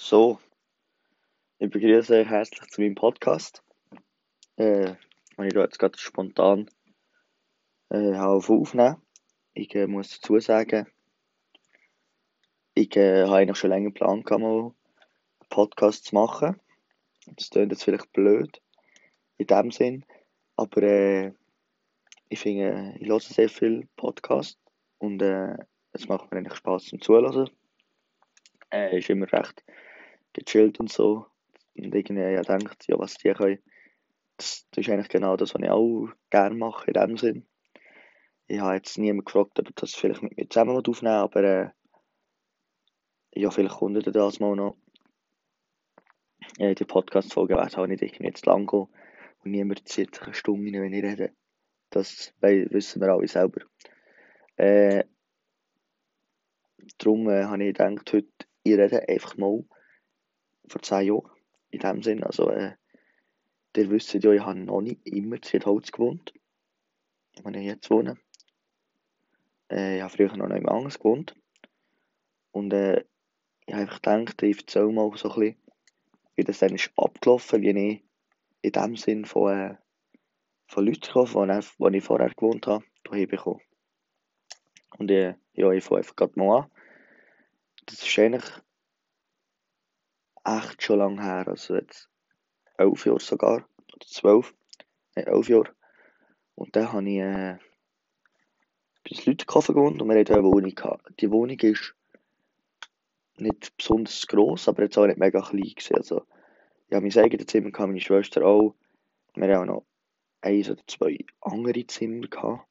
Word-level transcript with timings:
So, 0.00 0.38
ich 1.58 1.68
begrüße 1.68 2.20
euch 2.20 2.28
herzlich 2.28 2.70
zu 2.70 2.80
meinem 2.80 2.94
Podcast. 2.94 3.64
Äh, 4.56 4.92
ich 4.92 5.52
da 5.52 5.62
jetzt 5.62 5.80
gerade 5.80 5.98
spontan 5.98 6.70
äh, 7.90 8.14
auf 8.14 8.48
aufnehmen. 8.48 9.02
Ich 9.54 9.74
äh, 9.74 9.88
muss 9.88 10.20
dazu 10.20 10.38
sagen, 10.38 10.86
ich 12.74 12.96
äh, 12.96 13.24
habe 13.24 13.38
eigentlich 13.38 13.58
schon 13.58 13.70
länger 13.70 13.90
gehabt, 13.90 14.30
mal 14.30 14.60
einen 14.60 14.74
Podcast 15.50 16.04
zu 16.04 16.14
machen. 16.14 16.60
Das 17.26 17.50
klingt 17.50 17.72
jetzt 17.72 17.82
vielleicht 17.82 18.12
blöd 18.12 18.62
in 19.36 19.48
dem 19.48 19.72
Sinn, 19.72 20.04
aber 20.54 20.80
äh, 20.84 21.32
ich 22.28 22.38
finde, 22.38 22.94
ich 23.00 23.08
höre 23.08 23.18
sehr 23.18 23.48
viel 23.48 23.88
Podcast 23.96 24.60
und 24.98 25.20
äh, 25.20 25.56
es 25.90 26.06
macht 26.06 26.30
mir 26.30 26.38
eigentlich 26.38 26.56
Spaß 26.56 26.84
zum 26.84 27.00
Zuhören. 27.00 27.50
Äh, 28.70 28.98
ist 28.98 29.10
immer 29.10 29.30
recht 29.32 29.64
gechillt 30.32 30.80
und 30.80 30.90
so. 30.90 31.26
Und 31.76 31.94
irgendwie 31.94 32.20
ja 32.20 32.42
denkt, 32.42 32.86
ja, 32.88 32.98
was 32.98 33.14
die 33.14 33.32
können, 33.32 33.62
das, 34.36 34.66
das 34.70 34.86
ist 34.86 34.92
eigentlich 34.92 35.08
genau 35.08 35.36
das, 35.36 35.54
was 35.54 35.62
ich 35.62 35.70
auch 35.70 36.08
gerne 36.30 36.54
mache 36.54 36.90
in 36.90 36.94
dem 36.94 37.16
Sinn. 37.16 37.46
Ich 38.46 38.60
habe 38.60 38.76
jetzt 38.76 38.98
niemand 38.98 39.26
gefragt, 39.26 39.58
ob 39.58 39.76
das 39.76 39.94
vielleicht 39.94 40.22
mit 40.22 40.36
mir 40.36 40.48
zusammen 40.48 40.76
aufnehmen 40.76 41.14
aber 41.14 41.42
äh, 41.44 41.70
ja, 43.34 43.50
vielleicht 43.50 43.76
kommt 43.76 44.06
ihr 44.06 44.12
das 44.12 44.40
mal 44.40 44.56
noch. 44.56 44.76
Äh, 46.58 46.74
die 46.74 46.84
Podcast-Folge 46.84 47.56
wird 47.56 47.76
auch 47.76 47.86
nicht 47.86 48.02
irgendwie 48.02 48.24
jetzt 48.24 48.46
lang 48.46 48.66
gehen 48.66 48.88
und 49.44 49.50
niemand 49.50 49.86
zieht 49.88 50.22
eine 50.22 50.34
Stunde 50.34 50.78
rein, 50.78 50.82
wenn 50.82 50.92
ich 50.94 51.04
rede. 51.04 51.32
Das 51.90 52.32
wissen 52.40 53.00
wir 53.00 53.08
alle 53.10 53.28
selber. 53.28 53.62
Äh, 54.56 55.04
darum 56.98 57.28
äh, 57.28 57.44
habe 57.44 57.64
ich 57.64 57.74
gedacht, 57.74 58.12
heute, 58.12 58.28
ich 58.62 58.76
rede 58.76 59.08
einfach 59.08 59.36
mal 59.36 59.64
vor 60.68 60.82
zehn 60.82 61.06
Jahren. 61.06 61.30
In 61.70 61.80
dem 61.80 62.02
Sinn, 62.02 62.24
also, 62.24 62.50
äh, 62.50 62.74
ihr 63.76 63.90
wisst 63.90 64.12
ja, 64.14 64.32
ich 64.32 64.40
habe 64.40 64.58
noch 64.58 64.80
nicht 64.80 65.06
immer 65.06 65.36
in 65.52 65.64
Holz 65.64 65.92
gewohnt. 65.92 66.32
Wo 67.42 67.50
ich 67.50 67.56
jetzt 67.64 67.90
wohne. 67.90 68.16
Äh, 69.70 69.96
ich 69.96 70.02
habe 70.02 70.12
früher 70.12 70.36
noch 70.36 70.48
nicht 70.48 70.66
anders 70.66 70.98
gewohnt. 70.98 71.34
Und 72.50 72.72
äh, 72.72 73.04
ich 73.66 73.74
habe 73.74 73.82
einfach 73.82 74.02
gedacht, 74.02 74.42
ich 74.42 74.58
erzähle 74.58 74.92
mal 74.92 75.10
so 75.16 75.30
ein 75.30 75.40
bisschen, 75.40 75.56
wie 76.36 76.44
das 76.44 76.58
dann 76.58 76.74
ist 76.74 76.90
abgelaufen, 76.96 77.62
wie 77.62 77.70
ich 77.70 78.04
in 78.62 78.72
dem 78.72 78.96
Sinn 78.96 79.24
von, 79.24 79.52
äh, 79.52 79.76
von 80.66 80.86
Leuten 80.86 81.00
gekommen, 81.00 81.64
wo 81.78 81.88
ich 81.88 82.04
vorher 82.04 82.30
gewohnt 82.30 82.66
habe, 82.66 82.84
hierher 83.08 83.26
bekommen. 83.26 83.60
Und 84.98 85.10
äh, 85.10 85.34
ja, 85.52 85.70
ich 85.70 85.84
fange 85.84 85.98
einfach 85.98 86.16
gerade 86.16 86.38
mal 86.38 86.62
an. 86.62 86.70
Das 87.86 88.02
ist 88.02 88.18
eigentlich 88.18 88.44
echt 90.44 90.82
schon 90.82 90.98
lange 90.98 91.22
her, 91.22 91.48
also 91.48 91.74
jetzt 91.74 92.08
elf 92.76 93.06
Jahre 93.06 93.20
sogar, 93.20 93.68
oder 93.94 94.06
zwölf, 94.06 94.54
nein, 95.14 95.26
elf 95.26 95.48
Jahre. 95.48 95.74
Und 96.54 96.74
dann 96.74 96.92
habe 96.92 97.08
ich 97.08 97.18
äh, 97.18 97.58
bei 99.04 99.16
den 99.16 99.24
Leuten 99.26 99.46
gewohnt 99.46 100.02
und 100.02 100.08
wir 100.08 100.18
hatten 100.18 100.34
eine 100.34 100.44
Wohnung 100.44 100.74
gehabt. 100.74 101.20
Die 101.20 101.30
Wohnung 101.30 101.58
ist 101.60 101.94
nicht 103.36 103.76
besonders 103.76 104.26
gross, 104.26 104.68
aber 104.68 104.82
jetzt 104.82 104.98
auch 104.98 105.06
nicht 105.06 105.18
mega 105.18 105.40
klein 105.40 105.62
gewesen. 105.62 105.96
Also, 105.96 106.26
ich 106.88 106.94
habe 106.94 107.06
mein 107.06 107.24
eigenes 107.24 107.46
Zimmer 107.46 107.70
gehabt, 107.70 107.88
meine 107.88 108.00
Schwester 108.00 108.44
auch. 108.44 108.74
Wir 109.34 109.54
haben 109.54 109.70
auch 109.70 109.74
noch 109.74 109.86
eins 110.40 110.70
oder 110.70 110.82
zwei 110.86 111.18
andere 111.40 111.86
Zimmer 111.86 112.26
gehabt. 112.26 112.66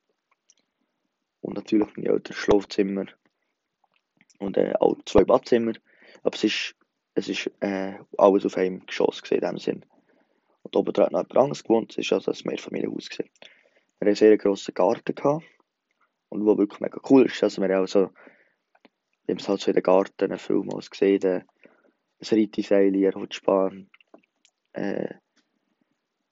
Und 1.42 1.56
natürlich 1.56 1.96
meine 1.96 2.10
Eltern 2.10 2.36
Schlafzimmer. 2.36 3.06
Und 4.40 4.58
äh, 4.58 4.74
auch 4.80 4.98
zwei 5.06 5.24
Badzimmer. 5.24 5.74
Aber 6.24 6.36
es 6.36 6.44
ist, 6.44 6.76
es 7.18 7.30
ist 7.30 7.50
äh, 7.62 7.96
alles 8.18 8.46
auf 8.46 8.58
einem 8.58 8.86
Geschoss 8.86 9.24
gesehen, 9.24 9.42
in 9.42 9.50
dem 9.50 9.58
Sinn. 9.58 9.86
Und 10.62 10.76
oben 10.76 10.94
dran 10.94 11.16
hat 11.16 11.34
noch 11.34 11.42
jemand 11.42 11.64
gewohnt. 11.64 11.98
Es 11.98 12.12
war 12.12 12.20
also 12.20 12.32
ein 12.32 12.38
Mehrfamilienhaus. 12.44 13.10
Gewesen. 13.10 13.32
Wir 13.34 13.96
hatten 13.96 14.06
einen 14.06 14.16
sehr 14.16 14.38
grossen 14.38 14.76
Garten. 14.76 15.16
Gehabt. 15.16 15.44
Und 16.30 16.46
wo 16.46 16.58
wirklich 16.58 16.80
mega 16.80 17.00
cool 17.10 17.26
ist, 17.26 17.42
also 17.42 17.62
wir 17.62 17.74
haben 17.74 17.86
auch 17.86 17.88
so, 17.88 18.12
wie 19.26 19.34
man 19.34 19.38
es 19.38 19.50
halt 19.50 19.62
so 19.62 19.72
in 19.72 19.76
den 19.76 19.84
Garten 19.84 20.38
Film 20.38 20.68
gesehen, 20.68 21.24
ein 21.24 21.46
Reiteseil, 22.22 22.94
eine 22.94 23.14
Rutschbahn. 23.14 23.90
Äh, 24.74 25.16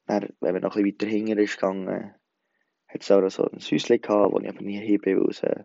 dann, 0.05 0.29
wenn 0.39 0.53
man 0.53 0.61
noch 0.61 0.75
ein 0.75 0.83
bisschen 0.83 1.07
weiter 1.07 1.07
hinten 1.07 1.39
ist 1.39 1.55
gegangen, 1.55 2.13
hat 2.87 3.01
es 3.01 3.09
auch 3.09 3.27
so 3.29 3.49
ein 3.49 3.59
Häuschen 3.59 4.01
gehabt, 4.01 4.33
wo 4.33 4.39
ich 4.39 4.49
aber 4.49 4.61
nie 4.61 4.79
hin 4.79 5.01
bin, 5.01 5.19
weil 5.19 5.29
es, 5.29 5.41
äh, 5.41 5.63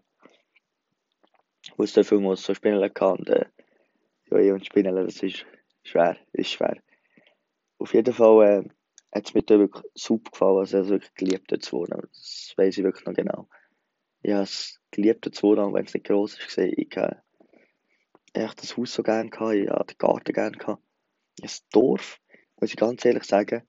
weil 1.76 1.84
es 1.84 1.92
da 1.92 2.04
Film 2.04 2.34
so 2.36 2.54
Spinnen 2.54 2.80
hatte. 2.80 3.04
Und 3.04 3.28
äh, 3.28 3.44
ich 4.38 4.52
und 4.52 4.64
Spinnen, 4.66 4.94
das 4.94 5.22
ist 5.22 5.46
schwer, 5.82 6.16
ist 6.32 6.50
schwer. 6.50 6.76
Auf 7.78 7.94
jeden 7.94 8.14
Fall 8.14 8.64
äh, 8.64 8.68
hat 9.12 9.26
es 9.26 9.34
mir 9.34 9.42
da 9.42 9.58
wirklich 9.58 9.84
super 9.94 10.30
gefallen, 10.30 10.58
also 10.58 10.70
ich 10.70 10.74
habe 10.76 10.84
es 10.84 10.90
wirklich 10.90 11.14
geliebt, 11.14 11.52
dort 11.52 11.62
zu 11.62 11.76
wohnen. 11.78 12.08
Das 12.12 12.54
weiß 12.56 12.78
ich 12.78 12.84
wirklich 12.84 13.06
noch 13.06 13.14
genau. 13.14 13.48
Ich 14.22 14.32
habe 14.32 14.42
es 14.42 14.80
geliebt, 14.90 15.26
dort 15.26 15.34
zu 15.34 15.48
wohnen, 15.48 15.74
wenn 15.74 15.84
es 15.84 15.94
nicht 15.94 16.06
gross 16.06 16.38
ist. 16.38 16.58
Ich 16.58 16.96
habe 16.96 17.22
echt 18.32 18.62
das 18.62 18.76
Haus 18.76 18.94
so 18.94 19.02
gerne 19.02 19.30
gehabt, 19.30 19.54
ich 19.54 19.68
habe 19.68 19.86
den 19.86 19.98
Garten 19.98 20.32
gerne 20.32 20.56
gehabt. 20.56 20.82
Das 21.38 21.66
Dorf, 21.68 22.20
muss 22.60 22.70
ich 22.70 22.76
ganz 22.76 23.04
ehrlich 23.04 23.24
sagen, 23.24 23.62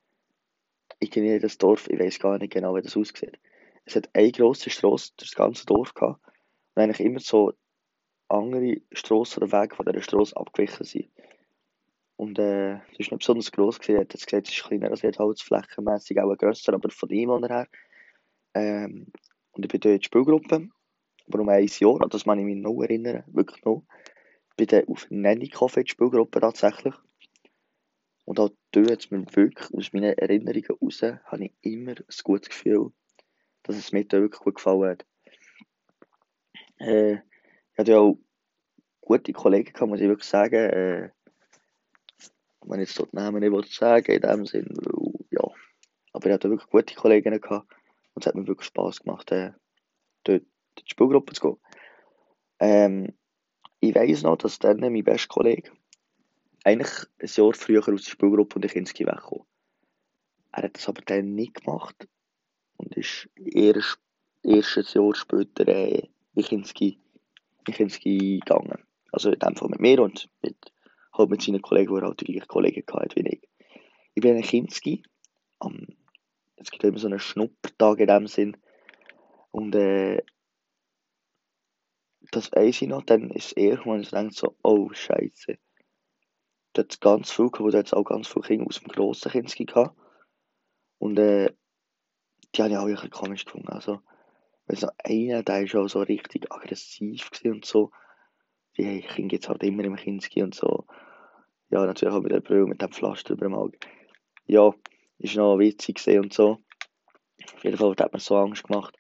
ich 1.00 1.10
kenne 1.10 1.40
das 1.40 1.58
Dorf, 1.58 1.90
ich 1.90 2.00
weiß 2.00 2.20
gar 2.20 2.38
nicht 2.38 2.54
genau, 2.54 2.76
wie 2.76 2.82
das 2.82 2.98
aussieht. 2.98 3.40
Es 3.86 3.96
hat 3.96 4.10
eine 4.14 4.32
grosse 4.32 4.70
Straße 4.70 5.14
durch 5.18 5.30
das 5.32 5.36
ganze 5.36 5.66
Dorf 5.66 5.94
gehabt 5.94 6.22
und 6.76 6.84
eigentlich 6.84 7.00
immer 7.00 7.20
so 7.20 7.54
andere 8.32 8.82
Strassen 8.92 9.44
oder 9.44 9.62
Wege 9.62 9.76
von 9.76 9.86
dieser 9.86 10.02
Straße 10.02 10.36
abgewichen 10.38 10.86
sind. 10.86 11.10
Und 12.16 12.38
äh, 12.38 12.74
es 12.74 12.80
war 12.80 12.82
nicht 12.98 13.18
besonders 13.18 13.52
gross, 13.52 13.80
gewesen. 13.80 13.96
er 13.96 14.02
hat 14.02 14.14
jetzt 14.14 14.28
gesagt, 14.28 14.48
es 14.48 14.54
ist 14.54 14.64
kleiner, 14.64 14.92
also 14.92 15.08
holzflächenmässig 15.08 16.20
auch 16.20 16.36
grösser, 16.38 16.74
aber 16.74 16.90
von 16.90 17.10
dem 17.10 17.44
her. 17.46 17.68
Ähm, 18.54 19.08
und 19.54 19.66
ich 19.66 19.72
bin 19.72 19.80
dort 19.80 19.86
in 19.94 20.00
der 20.00 20.06
Spielgruppe, 20.06 20.70
aber 21.28 21.40
um 21.40 21.50
ein 21.50 21.66
Jahr, 21.66 22.00
das 22.10 22.26
kann 22.26 22.40
ich 22.40 22.46
mich 22.46 22.58
noch 22.58 22.82
erinnern, 22.82 23.24
wirklich 23.28 23.64
noch. 23.66 23.84
Ich 24.52 24.56
bin 24.56 24.68
dann 24.68 24.88
auf 24.88 25.08
Nanny 25.10 25.48
Café 25.48 25.78
in 25.78 25.84
der 25.84 25.90
Spielgruppe 25.90 26.40
tatsächlich. 26.40 26.94
Und 28.26 28.40
auch 28.40 28.52
dort 28.72 28.92
hat 28.92 29.12
mir 29.12 29.26
wirklich 29.36 29.74
aus 29.74 29.92
meinen 29.94 30.18
Erinnerungen 30.18 30.64
heraus, 30.64 31.02
habe 31.02 31.46
ich 31.46 31.54
immer 31.62 31.92
ein 31.92 32.06
gutes 32.24 32.50
Gefühl, 32.50 32.92
dass 33.64 33.78
es 33.78 33.92
mir 33.92 34.06
da 34.06 34.22
wirklich 34.22 34.42
gut 34.42 34.56
gefallen 34.56 34.92
hat. 34.92 35.06
Äh, 36.78 37.18
hatte 37.82 38.00
auch 38.00 38.18
gute 39.02 39.34
Kollegen 39.34 39.74
gehabt, 39.74 39.90
muss 39.90 40.00
ich 40.00 40.08
wirklich 40.08 40.28
sagen. 40.28 40.56
Äh, 40.56 41.10
wenn 42.64 42.80
ich 42.80 42.90
jetzt 42.90 43.00
dort 43.00 43.14
Namen 43.14 43.42
nicht 43.42 43.74
sagen 43.74 44.12
in 44.12 44.22
dem 44.22 44.46
Sinn, 44.46 44.78
ja. 45.32 45.42
Aber 46.14 46.26
ich 46.28 46.34
hatte 46.34 46.50
wirklich 46.50 46.70
gute 46.70 46.96
Kollegen 46.96 47.40
gehabt 47.40 47.68
und 48.14 48.24
es 48.24 48.28
hat 48.28 48.36
mir 48.36 48.48
wirklich 48.48 48.68
Spass 48.68 49.02
gemacht, 49.02 49.32
äh, 49.32 49.52
dort 50.24 50.42
in 50.42 50.48
die 50.78 50.84
Spielgruppe 50.86 51.34
zu 51.34 51.42
gehen. 51.42 51.58
Ähm, 52.60 53.14
ich 53.80 53.96
weiss 53.96 54.22
noch, 54.22 54.38
dass 54.38 54.60
dann 54.60 54.80
mein 54.80 55.04
bester 55.04 55.28
Kollege 55.28 55.72
eigentlich 56.64 57.06
ein 57.20 57.28
Jahr 57.28 57.54
früher 57.54 57.80
aus 57.80 58.04
der 58.04 58.12
Spielgruppe 58.12 58.56
und 58.56 58.66
ich 58.66 58.74
Kinski 58.74 59.06
weggekommen. 59.06 59.46
Er 60.52 60.64
hat 60.64 60.78
das 60.78 60.88
aber 60.88 61.02
dann 61.02 61.34
nicht 61.34 61.56
gemacht 61.56 62.08
und 62.78 62.96
ist 62.96 63.30
erst, 63.36 64.00
erst 64.44 64.78
ein 64.78 64.86
Jahr 64.94 65.16
später 65.16 65.68
äh, 65.68 66.10
in 66.36 66.46
Kinski, 67.66 67.72
in 67.72 67.74
Kinski 67.74 68.40
gegangen. 68.40 68.84
Also 69.12 69.32
in 69.32 69.40
dem 69.40 69.56
Fall 69.56 69.70
mit 69.70 69.80
mir 69.80 70.02
und 70.02 70.30
mit, 70.42 70.58
halt 71.14 71.30
mit 71.30 71.42
seinen 71.42 71.62
Kollegen, 71.62 71.96
die 71.96 72.02
halt 72.02 72.22
die 72.22 72.26
gleichen 72.26 72.48
Kollegen 72.48 72.84
hatten 72.92 73.16
wie 73.16 73.30
ich. 73.30 73.50
Ich 74.14 74.22
bin 74.22 74.36
in 74.36 74.44
Kinski 74.44 75.04
am 75.60 75.88
es 76.62 76.70
gibt 76.70 76.84
immer 76.84 77.00
so 77.00 77.08
einen 77.08 77.20
Schnuppertag 77.20 78.00
in 78.00 78.08
dem 78.08 78.28
Sinn. 78.28 78.58
Und 79.50 79.76
äh, 79.76 80.24
das 82.32 82.52
weiß 82.52 82.84
ich 82.84 82.88
noch, 82.88 83.02
dann 83.02 83.32
ist 83.32 83.54
eher, 83.54 83.84
wenn 83.86 84.02
ich 84.02 84.12
denke 84.12 84.34
so, 84.34 84.56
oh 84.64 84.90
Scheiße. 84.94 85.58
Da 86.74 86.84
hat 86.84 87.02
ganz 87.02 87.32
viel 87.32 87.50
gehabt, 87.50 87.60
wo 87.62 87.70
jetzt 87.70 87.94
auch 87.94 88.04
ganz 88.04 88.28
viele 88.28 88.44
Kinder 88.44 88.68
aus 88.68 88.80
dem 88.80 88.88
grossen 88.90 89.32
Kinski 89.32 89.66
gehabt. 89.66 89.98
Und 91.00 91.18
äh, 91.18 91.52
die 92.56 92.62
habe 92.62 92.72
ich 92.72 92.78
auch 92.78 92.86
bisschen 92.86 93.10
komisch 93.10 93.46
gefunden. 93.46 93.70
Also, 93.70 94.02
weil 94.68 94.78
so 94.78 94.90
einer, 95.04 95.44
der 95.44 95.64
ist 95.64 95.76
auch 95.76 95.88
so 95.88 96.02
richtig 96.02 96.52
aggressiv 96.52 97.30
und 97.44 97.66
so. 97.66 97.92
Die 98.78 99.02
Kinder 99.02 99.36
jetzt 99.36 99.50
halt 99.50 99.64
immer 99.64 99.84
im 99.84 99.96
Kinski 99.96 100.44
und 100.44 100.56
so. 100.56 100.86
Ja, 101.70 101.86
natürlich 101.86 102.14
auch 102.14 102.22
mit 102.22 102.32
der 102.32 102.42
Brille, 102.42 102.66
mit 102.66 102.82
dem 102.82 102.92
Pflaster 102.92 103.34
über 103.34 103.46
dem 103.46 103.56
Auge. 103.56 103.78
Ja, 104.48 104.74
ist 105.20 105.36
noch 105.36 105.58
witzig 105.58 106.06
und 106.08 106.34
so. 106.34 106.60
Auf 107.54 107.64
jeden 107.64 107.78
Fall 107.78 107.96
hat 107.98 108.14
mir 108.14 108.20
so 108.20 108.36
Angst 108.38 108.64
gemacht. 108.64 108.98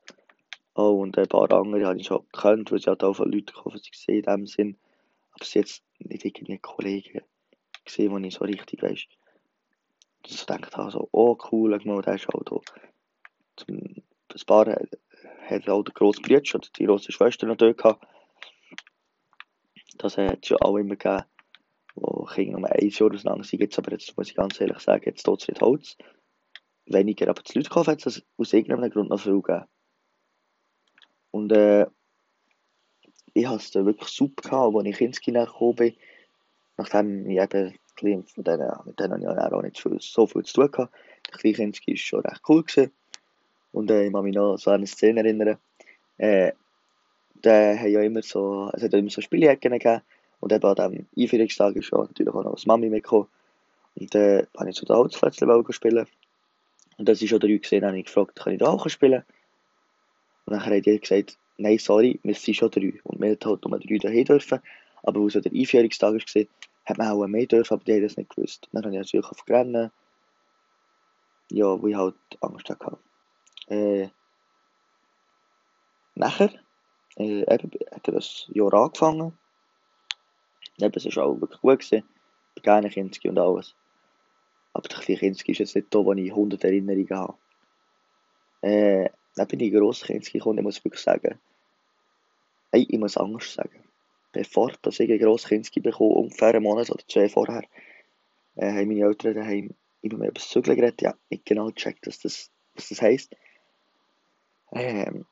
Oh, 0.73 1.01
und 1.01 1.17
ein 1.17 1.27
paar 1.27 1.51
andere 1.51 1.85
habe 1.85 1.99
ich 1.99 2.07
schon 2.07 2.25
gekannt, 2.31 2.71
weil 2.71 2.79
sie 2.79 2.87
halt 2.87 3.03
auch 3.03 3.13
von 3.13 3.29
Leuten 3.29 3.47
gekommen 3.47 3.79
sind, 3.81 4.07
in 4.07 4.21
dem 4.23 4.47
Sinn. 4.47 4.77
Aber 5.31 5.45
sie 5.45 5.59
jetzt 5.59 5.83
nicht 5.99 6.25
irgendwie 6.25 6.57
Kollegen 6.59 7.21
gesehen, 7.83 8.21
die 8.21 8.29
ich 8.29 8.35
so 8.35 8.45
richtig 8.45 8.81
weiss. 8.81 9.05
Und 10.23 10.27
so 10.27 10.45
gedacht 10.45 10.77
habe, 10.77 10.91
so, 10.91 11.09
oh 11.11 11.37
cool, 11.51 11.77
schau 11.81 11.87
mal, 11.87 12.01
der 12.01 12.15
ist 12.15 12.29
auch 12.33 12.43
da. 12.43 12.59
Zum, 13.57 13.77
ein 13.77 14.45
paar 14.45 14.67
hat 15.47 15.69
auch 15.69 15.83
der 15.83 15.93
grosse 15.93 16.21
Bruder 16.21 16.41
oder 16.55 16.67
die 16.77 16.85
grosse 16.85 17.11
Schwester 17.11 17.47
noch 17.47 17.57
gehabt. 17.57 18.05
Das 19.97 20.17
hat 20.17 20.39
es 20.43 20.49
ja 20.49 20.57
auch 20.61 20.77
immer 20.77 20.95
gegeben, 20.95 21.23
wo 21.95 22.23
Kinder 22.25 22.59
nur 22.59 22.71
ein 22.71 22.89
Jahr 22.89 23.13
auseinander 23.13 23.43
sind. 23.43 23.59
Jetzt 23.59 23.77
aber, 23.77 23.91
jetzt 23.91 24.17
muss 24.17 24.29
ich 24.29 24.35
ganz 24.35 24.59
ehrlich 24.59 24.79
sagen, 24.79 25.03
jetzt 25.05 25.23
tut 25.23 25.41
es 25.41 25.47
nicht 25.47 25.61
Holz. 25.61 25.97
Weniger, 26.85 27.29
aber 27.29 27.41
die 27.43 27.57
Leute 27.57 27.69
hat 27.75 28.05
es 28.05 28.25
aus 28.37 28.53
irgendeinem 28.53 28.89
Grund 28.89 29.09
noch 29.09 29.19
viel 29.19 29.41
gegeben. 29.41 29.65
Und 31.31 31.51
äh, 31.51 31.85
ich 33.33 33.47
hatte 33.47 33.57
es 33.57 33.73
wirklich 33.73 34.09
super 34.09 34.49
gehabt, 34.49 34.75
als 34.75 34.85
ich 34.85 34.97
Kinski 34.97 35.31
gekommen 35.31 35.75
bin. 35.75 35.95
Nachdem 36.77 37.29
ich 37.29 37.39
eben 37.39 37.77
mit 38.01 38.47
denen, 38.47 38.71
mit 38.85 38.99
denen 38.99 39.21
ich 39.21 39.27
auch 39.27 39.61
nicht 39.61 39.77
so 39.77 40.27
viel 40.27 40.43
zu 40.43 40.53
tun 40.53 40.71
gehabt. 40.71 40.93
Der 41.27 41.37
Kleinkinski 41.37 41.91
war 41.91 41.97
schon 41.97 42.19
recht 42.21 42.41
cool. 42.49 42.63
Gewesen. 42.63 42.91
Und 43.71 43.91
äh, 43.91 44.05
ich 44.05 44.13
kann 44.13 44.23
mich 44.23 44.35
noch 44.35 44.57
so 44.57 44.71
an 44.71 44.77
eine 44.77 44.87
Szene 44.87 45.21
erinnern. 45.21 45.57
Äh, 46.17 46.51
da 47.41 47.75
haben 47.77 47.91
ja 47.91 48.01
immer 48.01 48.21
so, 48.21 48.69
es 48.73 48.83
hat 48.83 48.93
immer 48.93 49.09
so 49.09 49.21
Spieljacken 49.21 49.71
gegeben. 49.71 50.01
Und 50.39 50.51
eben 50.51 50.65
an 50.65 50.91
diesem 50.91 51.07
Einführungstag 51.17 51.75
ist 51.75 51.91
ja 51.91 51.99
natürlich 51.99 52.33
auch 52.33 52.43
noch 52.43 52.55
das 52.55 52.65
Mami 52.65 52.89
mitgekommen. 52.89 53.27
Und 53.95 54.13
dann 54.13 54.21
äh, 54.21 54.45
habe 54.57 54.69
ich 54.69 54.75
zu 54.75 54.85
den 54.85 54.95
Holzplätzchen 54.95 55.65
spielen. 55.69 56.07
Und 56.97 57.09
das 57.09 57.21
ist 57.21 57.33
auch 57.33 57.39
der 57.39 57.57
gesehen, 57.57 57.85
habe 57.85 57.97
ich 57.97 58.05
gefragt, 58.05 58.35
kann 58.35 58.53
ich 58.53 58.59
da 58.59 58.67
auch 58.67 58.87
spielen? 58.89 59.23
Und 60.45 60.53
dann 60.53 60.65
hat 60.65 60.85
die 60.85 60.99
gesagt, 60.99 61.37
nein, 61.57 61.77
sorry, 61.77 62.19
wir 62.23 62.35
sind 62.35 62.55
schon 62.55 62.71
drei. 62.71 62.93
Und 63.03 63.21
wir 63.21 63.29
hätten 63.29 63.49
halt 63.49 63.65
nur 63.65 63.79
drei 63.79 63.97
dahin 63.97 64.25
dürfen. 64.25 64.59
Aber 65.03 65.21
als 65.21 65.33
der 65.33 65.51
Einführungstag 65.51 66.13
war, 66.13 66.45
hat 66.85 66.97
man 66.97 67.07
auch 67.07 67.27
mehr 67.27 67.45
dürfen, 67.45 67.73
aber 67.73 67.83
die 67.83 67.93
haben 67.93 68.03
das 68.03 68.17
nicht 68.17 68.35
gewusst. 68.35 68.67
Dann 68.71 68.83
habe 68.83 68.93
ich 68.93 68.99
natürlich 68.99 69.25
auf 69.25 69.47
Rennen. 69.47 69.91
Ja, 71.51 71.81
wo 71.81 71.87
ich 71.87 71.95
halt 71.95 72.15
Angst 72.39 72.69
hatte. 72.69 72.97
Äh, 73.67 74.09
nachher 76.15 76.51
äh, 77.17 77.41
eben, 77.41 77.71
hat 77.91 78.07
er 78.07 78.13
das 78.13 78.47
Jahr 78.53 78.73
angefangen. 78.73 79.37
Eben, 80.77 80.93
es 80.95 81.15
war 81.15 81.25
auch 81.25 81.39
wirklich 81.39 81.61
gut. 81.61 81.79
Gewesen. 81.79 82.03
Gerne 82.61 82.89
Kinski 82.89 83.29
und 83.29 83.39
alles. 83.39 83.75
Aber 84.73 84.87
der 84.87 84.99
Kinski 84.99 85.51
ist 85.51 85.59
jetzt 85.59 85.75
nicht 85.75 85.93
da, 85.93 85.99
wo 85.99 86.13
ich 86.13 86.31
100 86.31 86.63
Erinnerungen 86.63 87.09
habe. 87.09 87.37
Äh, 88.61 89.09
dann 89.35 89.47
bin 89.47 89.59
ich 89.59 89.73
gross 89.73 90.03
Kinski 90.03 90.37
gekommen, 90.37 90.59
ich 90.59 90.63
muss 90.63 90.83
wirklich 90.83 91.01
sagen, 91.01 91.39
ey, 92.71 92.85
ich 92.87 92.99
muss 92.99 93.17
Angst 93.17 93.53
sagen. 93.53 93.83
Bevor 94.33 94.71
dass 94.81 94.99
ich 94.99 95.11
ein 95.11 95.19
grosses 95.19 95.49
Kinski 95.49 95.81
bekomme, 95.81 96.15
ungefähr 96.15 96.49
einen 96.49 96.63
Monat 96.63 96.89
oder 96.89 97.03
zwei 97.07 97.27
vorher, 97.27 97.63
äh, 98.55 98.71
haben 98.71 98.87
meine 98.87 99.05
Eltern 99.05 99.35
daheim 99.35 99.75
immer 100.01 100.19
mehr 100.19 100.29
über 100.29 100.39
das 100.39 100.49
Zügeln 100.49 100.77
geredet. 100.77 101.01
Ja, 101.01 101.15
nicht 101.29 101.45
genau 101.45 101.67
gecheckt, 101.67 102.07
was 102.07 102.19
das, 102.19 102.49
was 102.75 102.89
das 102.89 103.01
heisst. 103.01 103.35
Ähm, 104.73 105.25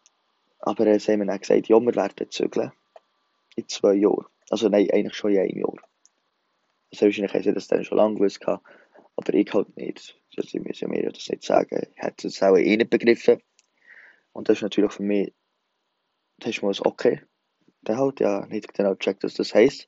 aber 0.59 0.87
äh, 0.87 0.99
sie 0.99 1.13
haben 1.13 1.25
dann 1.27 1.39
gesagt, 1.39 1.67
ja, 1.67 1.79
wir 1.79 1.95
werden 1.95 2.29
zügeln. 2.29 2.71
In 3.55 3.67
zwei 3.67 3.93
Jahren. 3.93 4.25
Also 4.49 4.69
nein, 4.69 4.89
eigentlich 4.91 5.15
schon 5.15 5.31
in 5.31 5.39
einem 5.39 5.57
Jahr. 5.57 5.75
Also 6.91 7.05
wahrscheinlich 7.05 7.33
haben 7.33 7.43
sie 7.43 7.53
das 7.53 7.67
dann 7.67 7.83
schon 7.83 7.97
lange 7.97 8.15
gewusst. 8.15 8.45
Aber 8.47 9.33
ich 9.33 9.53
halt 9.53 9.75
nicht. 9.77 10.17
Sie 10.37 10.59
müssen 10.59 10.89
mir 10.89 11.11
das 11.11 11.27
nicht 11.29 11.43
sagen. 11.43 11.87
Ich 11.95 12.01
hätte 12.01 12.27
es 12.27 12.41
auch 12.41 12.55
eh 12.55 12.77
nicht 12.77 12.89
begriffen. 12.89 13.41
Und 14.31 14.49
das 14.49 14.57
ist 14.57 14.63
natürlich 14.63 14.93
für 14.93 15.03
mich, 15.03 15.33
das 16.37 16.51
ist 16.51 16.61
mal 16.63 16.71
ein 16.71 16.79
Okay. 16.85 17.21
Der 17.81 17.97
halt 17.97 18.19
ja 18.19 18.45
nicht 18.47 18.73
genau 18.73 18.93
gecheckt, 18.95 19.23
was 19.23 19.35
das 19.35 19.53
heisst. 19.53 19.87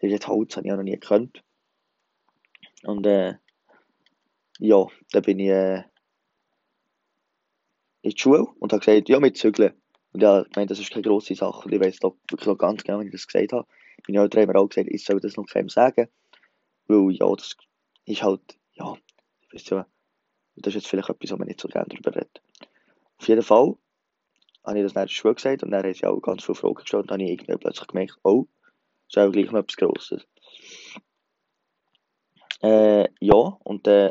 Das 0.00 0.12
ist 0.12 0.28
Holz, 0.28 0.56
habe 0.56 0.66
ich 0.66 0.72
auch 0.72 0.76
noch 0.76 0.84
nie 0.84 0.92
gekannt. 0.92 1.42
Und 2.84 3.06
äh, 3.06 3.34
ja, 4.58 4.86
da 5.12 5.20
bin 5.20 5.38
ich 5.40 5.48
äh, 5.48 5.84
in 8.02 8.10
die 8.10 8.18
Schule 8.18 8.46
und 8.58 8.72
habe 8.72 8.84
gesagt, 8.84 9.08
ja, 9.08 9.20
mit 9.20 9.36
zügeln. 9.36 9.72
Und 10.12 10.22
ja, 10.22 10.42
ich 10.42 10.56
meine, 10.56 10.66
das 10.66 10.78
ist 10.78 10.90
keine 10.90 11.02
grosse 11.02 11.34
Sache. 11.34 11.64
Und 11.64 11.72
ich 11.72 11.80
weiß 11.80 11.98
doch 11.98 12.16
wirklich 12.30 12.46
noch 12.46 12.56
ganz 12.56 12.82
genau, 12.82 13.00
wie 13.00 13.06
ich 13.06 13.12
das 13.12 13.26
gesagt 13.26 13.52
habe. 13.52 13.66
Meine 14.06 14.22
Eltern 14.22 14.42
haben 14.42 14.52
mir 14.52 14.58
auch 14.58 14.68
gesagt, 14.68 14.88
ich 14.90 15.04
soll 15.04 15.20
das 15.20 15.36
noch 15.36 15.46
keinem 15.46 15.68
sagen. 15.68 16.08
Weil, 16.86 17.12
ja, 17.12 17.34
das 17.34 17.56
ist 18.06 18.22
halt, 18.22 18.40
ja, 18.74 18.96
ich 19.42 19.54
weiß 19.54 19.70
ja, 19.70 19.86
das 20.56 20.74
ist 20.74 20.82
jetzt 20.82 20.88
vielleicht 20.88 21.10
etwas, 21.10 21.30
wo 21.30 21.36
man 21.36 21.48
nicht 21.48 21.60
so 21.60 21.68
gerne 21.68 21.86
darüber 21.88 22.14
redet. 22.14 22.42
Auf 23.18 23.28
jeden 23.28 23.42
Fall 23.42 23.76
habe 24.64 24.78
ich 24.78 24.84
das 24.84 24.92
in 24.92 25.00
der 25.00 25.08
Schule 25.08 25.34
gesagt 25.34 25.62
und 25.62 25.70
dann 25.70 25.82
haben 25.82 25.94
sie 25.94 26.06
auch 26.06 26.20
ganz 26.20 26.44
viele 26.44 26.54
Fragen 26.54 26.74
gestellt 26.74 27.02
und 27.02 27.10
dann 27.10 27.20
habe 27.20 27.24
ich 27.24 27.32
irgendwie 27.32 27.56
plötzlich 27.56 27.88
gemerkt, 27.88 28.18
oh, 28.22 28.46
das 29.08 29.16
ist 29.16 29.28
auch 29.28 29.32
gleich 29.32 29.50
noch 29.50 29.60
etwas 29.60 29.76
Grosses. 29.76 30.26
Äh, 32.62 33.08
ja, 33.20 33.34
und 33.34 33.86
dann 33.86 34.08
äh, 34.08 34.10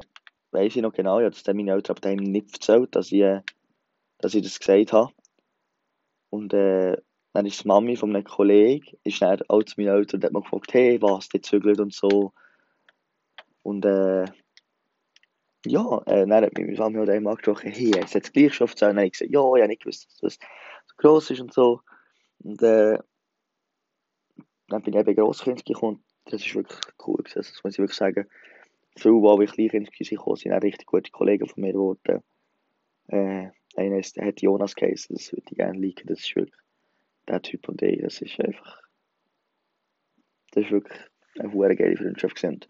weiss 0.51 0.75
ich 0.75 0.81
noch 0.81 0.93
genau, 0.93 1.19
ich 1.19 1.25
habe 1.25 1.31
das 1.31 1.43
dann 1.43 1.57
meine 1.57 1.71
Eltern 1.71 1.97
aber 1.97 2.15
nicht 2.15 2.53
erzählt, 2.53 2.95
dass 2.95 3.11
ich, 3.11 3.21
äh, 3.21 3.41
dass 4.19 4.33
ich 4.33 4.43
das 4.43 4.59
gesagt 4.59 4.93
habe. 4.93 5.11
Und 6.29 6.53
äh, 6.53 6.97
dann 7.33 7.45
ist 7.45 7.63
die 7.63 7.67
Mami 7.67 7.95
von 7.95 8.15
einem 8.15 8.23
Kollegen, 8.23 8.97
ist 9.03 9.21
dann 9.21 9.41
auch 9.47 9.63
zu 9.63 9.75
meinen 9.77 9.95
Eltern 9.95 10.19
und 10.19 10.25
hat 10.25 10.33
mich 10.33 10.43
gefragt, 10.43 10.73
hey, 10.73 11.01
was, 11.01 11.29
die 11.29 11.41
zügelt 11.41 11.79
und 11.79 11.93
so. 11.93 12.33
Und 13.63 13.85
äh, 13.85 14.25
ja, 15.65 16.01
äh, 16.05 16.25
dann 16.27 16.31
hat 16.31 16.57
meine 16.57 16.73
Mami 16.73 16.99
auch 16.99 17.07
einmal 17.07 17.33
angesprochen, 17.33 17.71
hey, 17.71 17.91
hast 18.01 18.13
du 18.13 18.19
jetzt 18.19 18.33
gleich 18.33 18.53
schon 18.53 18.67
erzählt? 18.67 18.89
Und 18.89 18.95
dann 18.95 18.97
habe 18.97 19.07
ich 19.07 19.13
gesagt, 19.13 19.31
ja, 19.31 19.39
ich 19.39 19.61
habe 19.61 19.67
nicht 19.67 19.81
gewusst, 19.81 20.05
dass 20.05 20.37
das 20.37 20.39
so 20.87 20.95
gross 20.97 21.29
ist 21.29 21.41
und 21.41 21.53
so. 21.53 21.81
Und 22.39 22.61
äh, 22.61 22.97
dann 24.67 24.81
bin 24.81 24.93
ich 24.93 24.99
eben 24.99 25.15
Grosskind 25.15 25.65
gekommen 25.65 26.03
das 26.31 26.45
ist 26.45 26.55
wirklich 26.55 26.79
cool 27.05 27.17
gewesen, 27.17 27.37
das 27.37 27.63
muss 27.63 27.73
ich 27.73 27.79
wirklich 27.79 27.97
sagen. 27.97 28.27
Viele, 28.97 29.37
die 29.37 29.43
ich 29.43 29.51
Kleinkind 29.51 29.89
waren, 29.89 30.35
sind 30.35 30.53
auch 30.53 30.61
richtig 30.61 30.87
gute 30.87 31.11
Kollegen 31.11 31.47
von 31.47 31.61
mir 31.61 31.73
geworden. 31.73 32.23
Äh, 33.07 33.49
einer 33.77 33.99
ist, 33.99 34.15
der 34.15 34.25
hat 34.25 34.41
Jonas 34.41 34.75
geheißen, 34.75 35.15
das 35.15 35.31
würde 35.31 35.45
ich 35.49 35.57
gerne 35.57 35.79
liken, 35.79 36.07
das 36.07 36.19
ist 36.19 36.35
wirklich 36.35 36.59
der 37.27 37.41
Typ 37.41 37.67
und 37.69 37.81
ich, 37.81 38.01
das 38.01 38.21
ist 38.21 38.39
einfach, 38.39 38.81
das 40.51 40.65
ist 40.65 40.71
wirklich 40.71 40.99
eine 41.39 41.51
hohe 41.51 41.75
geile 41.75 41.97
Freundschaft 41.97 42.35
gewesen. 42.35 42.65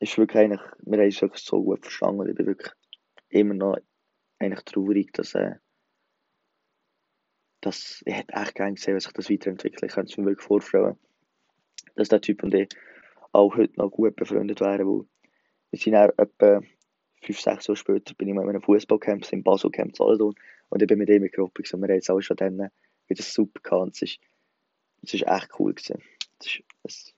Ist 0.00 0.16
wirklich 0.16 0.44
eigentlich, 0.44 0.60
wir 0.80 0.98
haben 0.98 1.06
uns 1.06 1.20
wirklich 1.20 1.42
so 1.42 1.62
gut 1.62 1.82
verstanden 1.82 2.20
und 2.20 2.28
ich 2.28 2.36
bin 2.36 2.46
wirklich 2.46 2.72
immer 3.28 3.54
noch 3.54 3.76
eigentlich 4.38 4.64
traurig, 4.64 5.12
dass, 5.12 5.34
äh, 5.34 5.56
dass 7.60 8.02
ich 8.06 8.14
hätte 8.14 8.32
echt 8.34 8.54
gerne 8.54 8.74
gesehen, 8.74 8.94
wie 8.94 9.00
sich 9.00 9.12
das 9.12 9.30
weiterentwickelt. 9.30 9.82
Ich 9.82 9.92
könnte 9.92 10.12
es 10.12 10.16
mir 10.16 10.26
wirklich 10.26 10.46
vorstellen, 10.46 10.96
dass 11.96 12.08
der 12.08 12.20
Typ 12.20 12.44
und 12.44 12.54
ich 12.54 12.68
auch 13.32 13.56
heute 13.56 13.76
noch 13.76 13.90
gut 13.90 14.14
befreundet 14.14 14.60
wären, 14.60 14.86
weil 14.86 15.06
wir 15.70 15.78
sind 15.78 15.96
auch 15.96 16.10
etwa 16.16 16.60
fünf, 17.22 17.40
sechs 17.40 17.66
Jahre 17.66 17.76
später 17.76 18.14
bin 18.14 18.28
ich 18.28 18.34
mal 18.34 18.42
in 18.42 18.50
einem 18.50 18.62
Fußballcamp 18.62 19.32
in 19.32 19.42
Basel 19.42 19.70
Camp 19.70 19.96
Solothurn 19.96 20.34
und 20.68 20.82
ich 20.82 20.88
bin 20.88 20.98
mit 20.98 21.08
ihm 21.08 21.16
in 21.16 21.22
der 21.22 21.30
Gruppe 21.30 21.62
und 21.62 21.80
wir 21.80 21.88
haben 21.88 21.94
jetzt 21.94 22.10
auch 22.10 22.20
schon 22.20 22.36
dann 22.36 22.70
wieder 23.08 23.22
super 23.22 23.60
gehabt 23.62 24.02
es 24.02 24.18
es 25.02 25.14
ist 25.14 25.26
echt 25.26 25.48
cool 25.58 25.74
gewesen. 25.74 26.02
Das, 26.38 26.46
ist, 26.48 26.62
das 26.82 27.14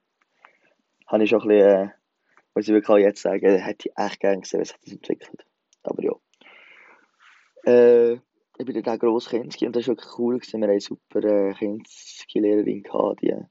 habe 1.07 1.25
ich 1.25 1.31
schon 1.31 1.43
ein 1.43 1.49
bisschen, 1.49 1.89
äh, 1.89 1.89
muss 2.55 2.69
ich 2.69 2.75
wirklich 2.75 3.05
jetzt 3.05 3.23
sagen, 3.23 3.59
hätte 3.59 3.89
ich 3.89 3.97
echt 3.97 4.21
gerne 4.21 4.41
gesehen, 4.41 4.61
wie 4.61 4.65
sich 4.65 4.77
das 4.83 4.93
entwickelt. 4.93 5.47
Aber 5.83 6.03
ja. 6.03 6.13
Äh, 7.65 8.15
ich 8.59 8.67
bin 8.67 8.83
dann 8.83 8.95
auch 8.95 8.99
Grosskind 8.99 9.63
und 9.63 9.77
das 9.77 9.89
war 9.89 9.97
wirklich 9.97 10.19
cool. 10.19 10.39
Gewesen. 10.39 10.61
Wir 10.61 10.65
hatten 10.65 10.71
eine 10.73 10.81
super 10.81 11.25
äh, 11.25 11.55
Kinski-Lehrerin, 11.55 12.85
die 13.23 13.31
äh, 13.31 13.45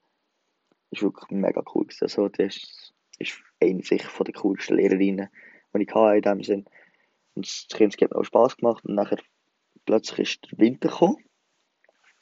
ist 0.92 1.02
wirklich 1.02 1.32
mega 1.32 1.64
cool. 1.74 1.86
Gewesen. 1.86 2.04
Also, 2.04 2.30
die 2.30 2.44
ist, 2.44 2.94
ist 3.18 3.42
eine 3.60 3.82
sicher 3.82 4.10
von 4.10 4.26
den 4.26 4.36
coolsten 4.36 4.76
Lehrerinnen 4.76 5.30
die 5.74 5.84
ich 5.84 5.94
hatte 5.94 6.16
in 6.18 6.22
dem 6.22 6.44
Sinn. 6.44 6.66
Und 7.36 7.46
das 7.46 7.68
Kind 7.70 7.94
hat 7.94 8.12
mir 8.12 8.16
auch 8.16 8.24
Spass 8.24 8.58
gemacht 8.58 8.84
und 8.86 8.96
nachher 8.96 9.20
plötzlich 9.86 10.30
ist 10.30 10.52
der 10.52 10.60
Winter 10.60 10.90
gekommen. 10.90 11.18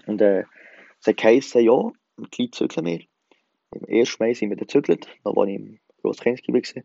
Und 0.05 0.21
äh, 0.21 0.43
es 0.99 1.07
hat 1.07 1.17
geheißen, 1.17 1.61
ja, 1.61 1.91
im 2.17 2.29
Kleid 2.29 2.55
zügeln 2.55 2.85
wir. 2.85 3.01
Im 3.73 3.85
1. 3.87 4.19
Mai 4.19 4.33
sind 4.33 4.49
wir 4.49 4.57
dann 4.57 4.67
zügelt, 4.67 5.07
noch 5.23 5.35
als 5.37 5.49
ich 5.49 5.55
im 5.55 5.79
Grosskind 6.01 6.47
war. 6.47 6.83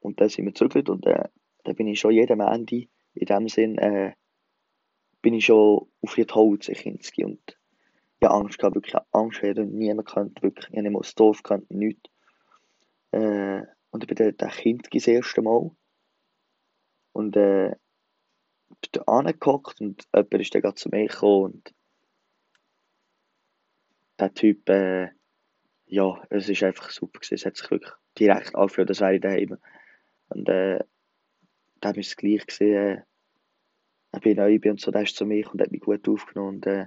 Und 0.00 0.20
dann 0.20 0.28
sind 0.28 0.44
wir 0.44 0.54
zügelt 0.54 0.88
und 0.88 1.06
äh, 1.06 1.28
dann 1.64 1.74
bin 1.74 1.88
ich 1.88 2.00
schon 2.00 2.12
jedem 2.12 2.40
Ende 2.40 2.86
in 3.14 3.26
dem 3.26 3.48
Sinn 3.48 3.78
äh, 3.78 4.12
bin 5.22 5.34
ich 5.34 5.46
schon 5.46 5.88
auf 6.02 6.14
die 6.14 6.24
Holz 6.24 6.68
in 6.68 6.74
Kinski 6.74 7.24
und 7.24 7.40
ich 8.20 8.24
hatte 8.24 8.34
Angst, 8.34 8.58
gehabt, 8.58 8.76
wirklich 8.76 8.94
Angst, 9.12 9.42
ich 9.42 9.56
niemand 9.56 10.08
kennt, 10.08 10.42
wirklich, 10.42 10.68
ich 10.70 10.76
habe 10.76 10.82
nicht 10.82 10.92
mal 10.92 11.00
das 11.00 11.14
Dorf 11.14 11.42
kennt, 11.42 11.70
nichts. 11.70 12.08
Äh, 13.10 13.62
und 13.90 14.02
ich 14.02 14.08
bin 14.08 14.16
dann 14.16 14.36
das 14.36 14.56
Kind 14.56 14.88
das 14.92 15.06
erste 15.06 15.42
Mal. 15.42 15.70
Und 17.12 17.36
äh, 17.36 17.74
bin 18.68 18.90
da 18.92 19.02
angehockt 19.02 19.80
und 19.80 20.06
jemand 20.14 20.34
ist 20.34 20.54
dann 20.54 20.62
gerade 20.62 20.74
zu 20.74 20.88
mir 20.90 21.06
gekommen 21.06 21.44
und 21.44 21.74
der 24.18 24.32
Typ, 24.34 24.68
äh, 24.68 25.10
ja, 25.86 26.22
es 26.30 26.48
ist 26.48 26.62
einfach 26.62 26.90
super 26.90 27.20
gewesen. 27.20 27.34
Es 27.34 27.46
hat 27.46 27.56
sich 27.56 27.70
wirklich 27.70 27.92
direkt 28.18 28.54
angefühlt, 28.54 28.88
als 28.88 29.00
wäre 29.00 29.14
ich 29.14 29.20
daheim. 29.20 29.58
Und 30.28 30.48
äh, 30.48 30.80
haben 31.84 31.96
wir 31.96 32.00
es 32.00 32.16
gleich 32.16 32.46
gesehen, 32.46 33.02
äh, 34.12 34.20
ich 34.22 34.36
neu 34.36 34.58
bin 34.58 34.72
und 34.72 34.80
so, 34.80 34.90
der 34.90 35.02
ist 35.02 35.16
zu 35.16 35.26
mir 35.26 35.50
und 35.52 35.60
hat 35.60 35.70
mich 35.70 35.82
gut 35.82 36.08
aufgenommen 36.08 36.56
und 36.56 36.66
äh, 36.66 36.86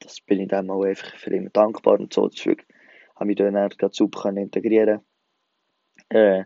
das 0.00 0.20
bin 0.20 0.40
ich 0.40 0.48
dann 0.48 0.70
auch 0.70 0.82
einfach 0.82 1.14
für 1.16 1.32
ihn 1.34 1.50
dankbar 1.52 2.00
und 2.00 2.12
so. 2.12 2.26
Ist 2.26 2.44
wirklich, 2.44 2.66
habe 3.14 3.26
mich 3.26 3.36
dann 3.36 3.54
gerade 3.54 3.94
super 3.94 4.30
integrieren 4.30 5.00
äh, 6.10 6.44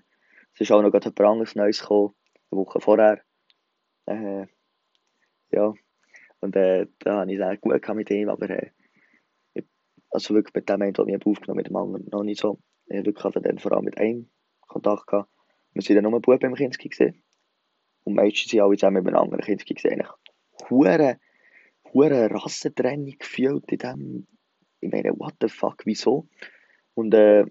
es 0.55 0.61
ist 0.61 0.73
auch 0.73 0.83
noch 0.83 0.95
etwas 0.95 1.13
anderes 1.19 1.55
Neues 1.57 1.81
gekommen, 1.81 2.15
eine 2.51 2.61
Woche 2.61 2.81
vorher. 2.81 3.21
Äh, 4.07 4.47
ja, 5.51 5.75
und 6.41 6.57
äh, 6.57 6.87
da 7.01 7.21
habe 7.21 7.33
ich 7.33 7.41
es 7.41 7.61
gut 7.61 7.95
mit 7.95 8.11
ihm, 8.11 8.29
aber 8.29 8.51
äh, 8.51 8.71
also 10.11 10.35
wirklich 10.35 10.55
mit 10.55 10.69
dem 10.69 10.83
einen, 10.83 10.93
der 10.93 11.05
mich 11.05 11.27
aufgenommen 11.27 11.57
mit 11.57 11.69
dem 11.69 11.77
anderen 11.77 12.07
noch 12.11 12.23
nicht 12.23 12.41
so. 12.41 12.61
Ich 12.87 12.99
habe 12.99 13.07
wirklich 13.07 13.43
dann 13.43 13.59
vor 13.59 13.73
allem 13.73 13.85
mit 13.85 13.99
einem 13.99 14.31
Kontakt 14.61 15.07
gehabt. 15.07 15.31
Wir 15.73 15.83
sind 15.83 15.97
dann 15.97 16.11
nur 16.11 16.21
Buben 16.21 16.39
beim 16.39 16.55
Kinski 16.55 16.89
gesehen. 16.89 17.25
Und 18.05 18.15
meistens 18.15 18.51
sind 18.51 18.61
alle 18.61 18.77
zusammen 18.77 19.03
mit 19.03 19.15
einem 19.15 19.25
anderen 19.25 19.43
Kinski 19.43 19.75
gesehen. 19.75 20.07
Hure, 20.71 21.19
hure 21.93 22.31
Rassentrennung 22.31 23.15
gefühlt 23.19 23.73
in 23.73 23.79
dem. 23.79 24.27
Ich 24.81 24.93
meine, 24.93 25.19
what 25.19 25.35
the 25.41 25.49
fuck, 25.49 25.83
wieso? 25.85 26.29
Und 26.95 27.15
äh, 27.15 27.47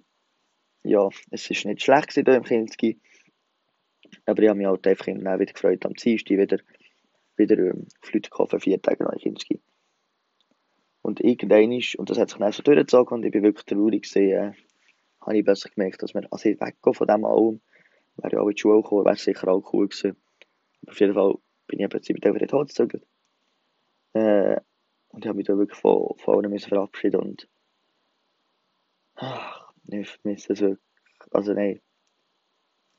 ja, 0.84 1.10
es 1.32 1.50
war 1.50 1.72
nicht 1.72 1.82
schlecht 1.84 2.12
hier 2.12 2.28
im 2.28 2.44
Kinski. 2.44 3.00
Aber 4.26 4.42
ich 4.42 4.50
habe 4.50 4.58
mich 4.58 4.68
halt 4.68 4.86
einfach 4.88 5.08
immer 5.08 5.40
wieder 5.40 5.54
gefreut, 5.54 5.86
am 5.86 5.94
Dienstag 5.94 6.38
wieder, 6.38 6.60
wieder 7.36 7.58
ähm, 7.58 7.88
Flüte 8.02 8.30
vier 8.60 8.82
Tage 8.82 9.04
nach 9.04 9.18
Kinski. 9.18 9.62
Und 11.02 11.20
irgendwann 11.20 11.72
ist, 11.72 11.96
und 11.96 12.10
das 12.10 12.18
hat 12.18 12.30
sich 12.30 12.40
dann 12.40 12.52
so 12.52 12.64
durchgezogen 12.64 13.18
und 13.18 13.26
ich 13.26 13.32
bin 13.32 13.44
wirklich 13.44 13.66
traurig 13.66 14.04
gewesen, 14.04 14.30
äh, 14.30 14.54
habe 15.22 15.38
ich 15.38 15.46
besser 15.46 15.70
gemerkt, 15.70 16.02
dass 16.02 16.14
wir, 16.14 16.28
also 16.32 16.50
ich 16.50 16.58
von 16.58 17.08
dem 17.08 17.26
allem, 17.26 17.62
wäre 18.18 18.36
ja 18.36 18.40
auch 18.42 18.48
in 18.48 18.56
die 18.56 18.62
Schule 18.62 18.82
gekommen, 18.82 19.06
wäre 19.06 19.16
sicher 19.18 19.48
auch 19.48 19.74
cool 19.74 19.88
gewesen. 19.88 20.16
Aber 20.82 20.92
auf 20.92 21.00
jeden 21.00 21.14
Fall 21.14 21.36
bin 21.68 21.80
ich 21.80 21.86
eben 21.86 21.94
mit 21.94 22.36
wieder 22.36 22.48
totgezögert. 22.48 23.04
Äh, 24.14 24.58
und 25.10 25.24
ich 25.24 25.28
habe 25.28 25.38
mich 25.38 25.48
da 25.48 25.58
wirklich 25.58 25.80
von, 25.80 26.16
von 26.18 26.46
allen 26.46 26.60
verabschieden 26.60 27.22
und 27.22 27.48
ach, 29.16 29.63
ich 29.88 30.10
vermisse 30.10 30.54
es 30.54 30.62
wirklich, 30.62 30.80
also 31.32 31.54
nein, 31.54 31.82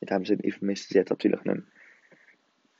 in 0.01 0.07
dem 0.07 0.25
Sinne, 0.25 0.45
ich 0.45 0.55
vermisse 0.55 0.87
es 0.89 0.95
jetzt 0.95 1.11
natürlich 1.11 1.43
nicht 1.45 1.57
mehr. 1.57 1.65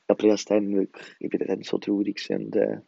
Aber 0.07 0.25
ich, 0.25 0.45
dann 0.45 0.75
wirklich, 0.75 1.17
ich 1.19 1.31
bin 1.31 1.47
dann 1.47 1.63
so 1.63 1.79
traurig 1.79 2.29
und 2.31 2.55
äh, 2.57 2.81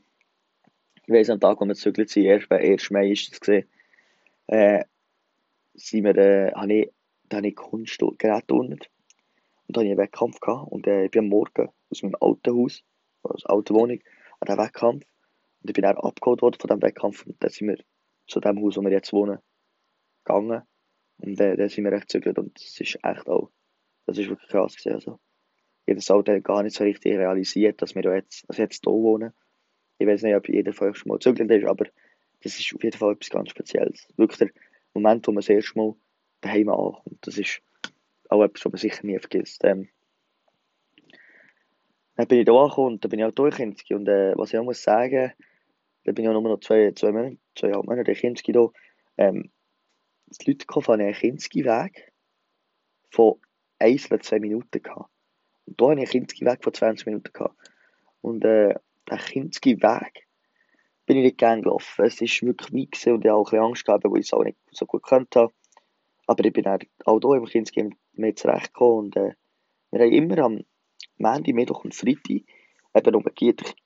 ich 1.06 1.14
weiss, 1.14 1.30
am 1.30 1.40
Tag, 1.40 1.60
wo 1.60 1.64
wir 1.64 1.74
gezögert 1.74 2.10
sind, 2.10 2.24
erst, 2.24 2.50
1. 2.50 2.90
Mai 2.90 3.12
ist 3.12 3.32
es 3.32 3.40
gesehen, 3.40 3.68
äh, 4.48 4.84
sind 5.74 6.04
wir, 6.04 6.16
äh, 6.16 6.52
habe 6.52 6.72
ich, 6.72 6.92
da 7.28 7.38
habe 7.38 7.48
ich 7.48 7.56
Kunstgeräte 7.56 8.54
unten. 8.54 8.72
Und 8.72 9.76
da 9.76 9.80
hatte 9.80 9.86
ich 9.86 9.92
einen 9.92 9.98
Wettkampf 9.98 10.40
gehabt. 10.40 10.70
Und 10.70 10.86
äh, 10.86 11.04
ich 11.04 11.10
bin 11.10 11.24
am 11.24 11.28
Morgen 11.28 11.68
aus 11.90 12.02
meinem 12.02 12.16
alten 12.20 12.56
Haus, 12.56 12.84
aus 13.22 13.42
der 13.42 13.50
alten 13.50 13.74
Wohnung, 13.74 14.00
an 14.40 14.46
den 14.46 14.58
Wettkampf. 14.58 15.04
Und 15.62 15.70
ich 15.70 15.74
bin 15.74 15.82
dann 15.82 15.96
abgeholt 15.96 16.42
worden 16.42 16.58
von 16.60 16.68
diesem 16.68 16.82
Wettkampf. 16.82 17.26
Und 17.26 17.36
dann 17.42 17.50
sind 17.50 17.68
wir 17.68 17.78
zu 18.26 18.40
dem 18.40 18.60
Haus, 18.62 18.76
wo 18.76 18.82
wir 18.82 18.90
jetzt 18.90 19.12
wohnen, 19.12 19.38
gegangen. 20.24 20.62
Und 21.18 21.40
dann 21.40 21.68
sind 21.68 21.84
wir 21.84 21.92
recht 21.92 22.08
gezögert. 22.08 22.38
Und 22.38 22.56
das 22.56 22.80
ist 22.80 22.98
echt 23.02 23.28
auch, 23.28 23.50
das 24.06 24.18
ist 24.18 24.28
wirklich 24.28 24.50
krass 24.50 24.76
gewesen. 24.76 24.94
Also, 24.94 25.18
ich 25.86 26.10
habe 26.10 26.24
das 26.24 26.42
gar 26.42 26.62
nicht 26.62 26.76
so 26.76 26.84
richtig 26.84 27.16
realisiert, 27.16 27.80
dass 27.80 27.94
wir 27.94 28.02
da 28.02 28.14
jetzt, 28.14 28.44
also 28.48 28.62
jetzt 28.62 28.82
hier 28.84 28.92
wohnen. 28.92 29.32
Ich 29.98 30.06
weiß 30.06 30.22
nicht, 30.22 30.34
ob 30.34 30.48
jeder 30.48 30.72
von 30.72 30.90
euch 30.90 30.98
schon 30.98 31.08
mal 31.08 31.14
gezögert 31.14 31.50
ist, 31.50 31.66
aber 31.66 31.86
das 32.42 32.58
ist 32.58 32.74
auf 32.74 32.82
jeden 32.82 32.98
Fall 32.98 33.12
etwas 33.12 33.30
ganz 33.30 33.50
Spezielles. 33.50 34.08
Wirklich 34.16 34.38
der 34.38 34.50
Moment, 34.94 35.26
wo 35.26 35.32
man 35.32 35.40
das 35.40 35.48
erste 35.48 35.78
Mal 35.78 35.94
daheim 36.40 36.68
ankommt. 36.68 37.18
Das 37.22 37.38
ist 37.38 37.62
auch 38.28 38.42
etwas, 38.42 38.64
was 38.64 38.72
man 38.72 38.78
sicher 38.78 39.06
nie 39.06 39.18
vergisst. 39.18 39.64
Ähm, 39.64 39.88
dann 42.16 42.28
bin 42.28 42.40
ich 42.40 42.46
da 42.46 42.52
angekommen 42.52 42.94
und 42.94 43.04
dann 43.04 43.10
bin 43.10 43.20
ich 43.20 43.26
auch 43.26 43.32
durch 43.32 43.56
Kinski. 43.56 43.94
Und 43.94 44.08
äh, 44.08 44.36
was 44.36 44.52
ich 44.52 44.58
auch 44.58 44.64
muss 44.64 44.82
sagen, 44.82 45.32
da 46.04 46.12
bin 46.12 46.24
ich 46.24 46.28
auch 46.28 46.40
nur 46.40 46.42
noch 46.42 46.60
zwei, 46.60 46.92
zwei 46.92 47.12
Monate, 47.12 47.38
zweieinhalb 47.54 47.86
Monate 47.86 48.10
in 48.10 48.16
Kinski 48.16 48.52
da. 48.52 48.68
Ähm, 49.18 49.50
die 50.26 50.50
Leute 50.50 50.66
kommen 50.66 50.84
von 50.84 51.00
einem 51.00 51.14
Kinski-Weg 51.14 52.12
von 53.10 53.40
1 53.78 54.10
oder 54.10 54.20
2 54.20 54.40
Minuten 54.40 54.82
gehabt. 54.82 55.10
Und 55.66 55.80
da 55.80 55.90
hatte 55.90 55.94
ich 55.94 55.98
einen 56.00 56.26
Kinski-Weg 56.26 56.64
von 56.64 56.74
20 56.74 57.06
Minuten 57.06 57.32
gehabt. 57.32 57.56
Und 58.20 58.44
äh, 58.44 58.74
der 59.08 59.18
Kinski-Weg 59.18 60.26
bin 61.06 61.18
ich 61.18 61.24
nicht 61.24 61.38
gern 61.38 61.62
gelaufen. 61.62 62.04
Es 62.04 62.20
war 62.20 62.48
wirklich 62.48 62.72
weit 62.72 63.06
und 63.12 63.24
ich 63.24 63.26
hatte 63.26 63.34
auch 63.34 63.46
ein 63.46 63.50
bisschen 63.50 63.64
Angst 63.64 63.84
gehabt, 63.84 64.04
weil 64.04 64.20
ich 64.20 64.26
es 64.26 64.32
auch 64.32 64.44
nicht 64.44 64.58
so 64.72 64.86
gut 64.86 65.04
kannte. 65.04 65.40
habe. 65.40 65.52
Aber 66.26 66.44
ich 66.44 66.52
bin 66.52 66.66
auch 66.66 67.20
hier 67.20 67.36
im 67.36 67.44
Kinski 67.44 67.90
mit 68.12 68.38
zurechtgekommen 68.38 69.06
und 69.06 69.16
äh, 69.16 69.34
wir 69.92 70.00
haben 70.00 70.12
immer 70.12 70.38
am 70.38 70.64
Montag, 71.18 71.54
Mittwoch 71.54 71.84
und 71.84 71.94
Freitag 71.94 72.42
eben 72.94 73.14
um 73.14 73.24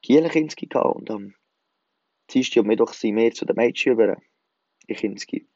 Gielen 0.02 0.30
Kinski 0.30 0.66
gehabt 0.66 0.96
und 0.96 1.10
am 1.10 1.34
Dienstag 2.30 2.62
und 2.62 2.68
Mittwoch 2.68 2.94
sind 2.94 3.16
wir 3.16 3.32
zu 3.32 3.44
den 3.44 3.56
Mädchen 3.56 3.92
über 3.92 4.16
in 4.86 4.96
Kinski. 4.96 5.46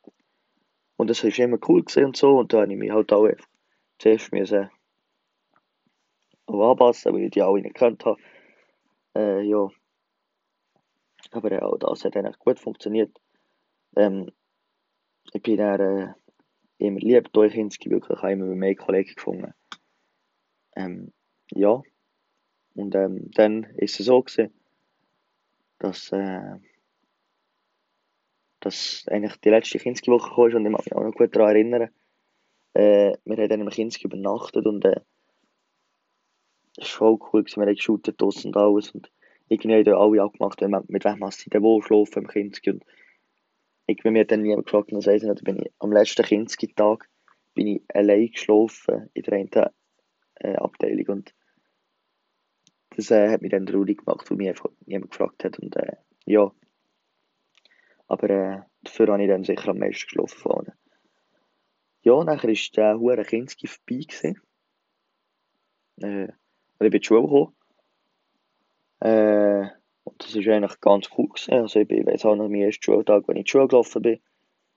Und 0.96 1.10
das 1.10 1.24
war 1.24 1.38
immer 1.38 1.58
cool 1.68 1.84
und 1.96 2.16
so 2.16 2.38
und 2.38 2.52
da 2.52 2.62
habe 2.62 2.72
ich 2.72 2.78
mich 2.78 2.90
halt 2.90 3.12
auch 3.12 3.28
zuerst 3.98 4.32
müssen 4.32 4.70
anpassen, 6.46 7.12
weil 7.12 7.24
ich 7.24 7.30
die 7.30 7.42
alle 7.42 7.62
nicht 7.62 7.74
gekannt 7.74 8.04
habe. 8.04 8.20
Äh, 9.16 9.42
ja. 9.42 9.68
Aber 11.30 11.52
äh, 11.52 11.60
auch 11.60 11.78
das 11.78 12.04
hat 12.04 12.16
eigentlich 12.16 12.38
gut 12.38 12.58
funktioniert. 12.58 13.18
Ähm, 13.96 14.30
ich 15.32 15.42
bin 15.42 15.56
dann 15.56 15.80
äh, 15.80 16.14
immer 16.78 17.00
lieb 17.00 17.32
durch 17.32 17.54
Kinski, 17.54 17.90
wirklich 17.90 18.18
auch 18.18 18.28
immer 18.28 18.46
mehr 18.46 18.74
Kollegen 18.74 19.14
gefunden. 19.14 19.54
Ähm, 20.76 21.12
ja. 21.50 21.82
Und 22.74 22.94
ähm, 22.94 23.30
dann 23.32 23.64
ist 23.76 24.00
es 24.00 24.06
so 24.06 24.22
gewesen, 24.22 24.52
dass, 25.78 26.12
äh, 26.12 26.56
dass 28.64 29.04
eigentlich 29.08 29.36
die 29.36 29.50
letzte 29.50 29.78
Kinski-Woche 29.78 30.34
kam 30.34 30.56
und 30.56 30.66
ich 30.66 30.72
mag 30.72 30.84
mich 30.84 30.94
auch 30.94 31.02
noch 31.02 31.14
gut 31.14 31.34
daran 31.34 31.50
erinnern. 31.50 31.90
Äh, 32.74 33.16
wir 33.24 33.36
haben 33.36 33.48
dann 33.48 33.60
im 33.60 33.70
Kinski 33.70 34.06
übernachtet 34.06 34.66
und 34.66 34.84
äh, 34.84 35.00
das 36.76 37.00
war 37.00 37.16
voll 37.16 37.18
cool, 37.32 37.44
wir 37.44 37.62
haben 37.62 37.74
geshootet 37.74 38.20
und 38.20 38.56
alles 38.56 38.90
und 38.90 39.10
irgendwie 39.48 39.90
haben 39.90 39.94
alle 39.94 40.22
abgemacht, 40.22 40.60
mit 40.88 41.04
wem 41.04 41.30
sie 41.30 41.50
denn 41.50 41.62
wo 41.62 41.80
schlafen 41.80 42.22
im 42.22 42.28
Kinski 42.28 42.70
und 42.70 42.84
irgendwie 43.86 44.10
mir 44.10 44.20
hat 44.20 44.32
dann 44.32 44.42
niemand 44.42 44.66
gefragt, 44.66 44.92
weiß 44.92 45.06
ich 45.06 45.28
nicht, 45.28 45.44
bin 45.44 45.58
ich 45.58 45.72
am 45.78 45.92
letzten 45.92 46.24
Kinski-Tag 46.24 47.08
bin 47.54 47.66
ich 47.68 47.82
allein 47.94 48.30
geschlafen 48.30 49.08
in 49.14 49.22
der 49.22 49.34
einen 49.34 49.50
äh, 50.36 50.56
Abteilung 50.56 51.06
und 51.08 51.34
das 52.96 53.10
äh, 53.10 53.28
hat 53.30 53.42
mich 53.42 53.50
dann 53.50 53.66
traurig 53.66 54.04
gemacht, 54.04 54.30
weil 54.30 54.36
mich 54.36 54.48
einfach 54.48 54.70
niemand 54.86 55.10
gefragt 55.10 55.44
hat 55.44 55.58
und 55.58 55.74
äh, 55.76 55.96
ja. 56.26 56.52
Aber 58.14 58.30
äh, 58.30 58.60
dafür 58.84 59.08
habe 59.08 59.24
ich 59.24 59.28
dann 59.28 59.42
sicher 59.42 59.70
am 59.70 59.78
meisten 59.78 60.04
geschlafen 60.04 60.38
vorne. 60.38 60.72
Ja, 62.02 62.22
nachher 62.22 62.48
war 62.48 62.72
der 62.76 63.00
Hure 63.00 63.24
Kinski 63.24 63.66
vorbei. 63.66 64.04
Gewesen. 64.04 64.40
Äh, 66.00 66.26
ich 66.26 66.78
bin 66.78 66.92
in 66.92 67.00
die 67.00 67.04
Schule 67.04 67.22
gekommen. 67.22 67.56
Äh, 69.00 69.68
und 70.04 70.22
das 70.22 70.36
war 70.36 70.54
eigentlich 70.54 70.80
ganz 70.80 71.08
cool. 71.18 71.28
Gewesen. 71.28 71.54
Also 71.54 71.80
ich 71.80 71.88
bin 71.88 72.06
jetzt 72.06 72.24
auch 72.24 72.36
noch 72.36 72.48
meinen 72.48 72.62
ersten 72.62 72.84
Schultag, 72.84 73.26
wenn 73.26 73.34
ich 73.34 73.40
in 73.40 73.44
die 73.46 73.50
Schule 73.50 73.66
gelaufen 73.66 74.02
bin. 74.02 74.20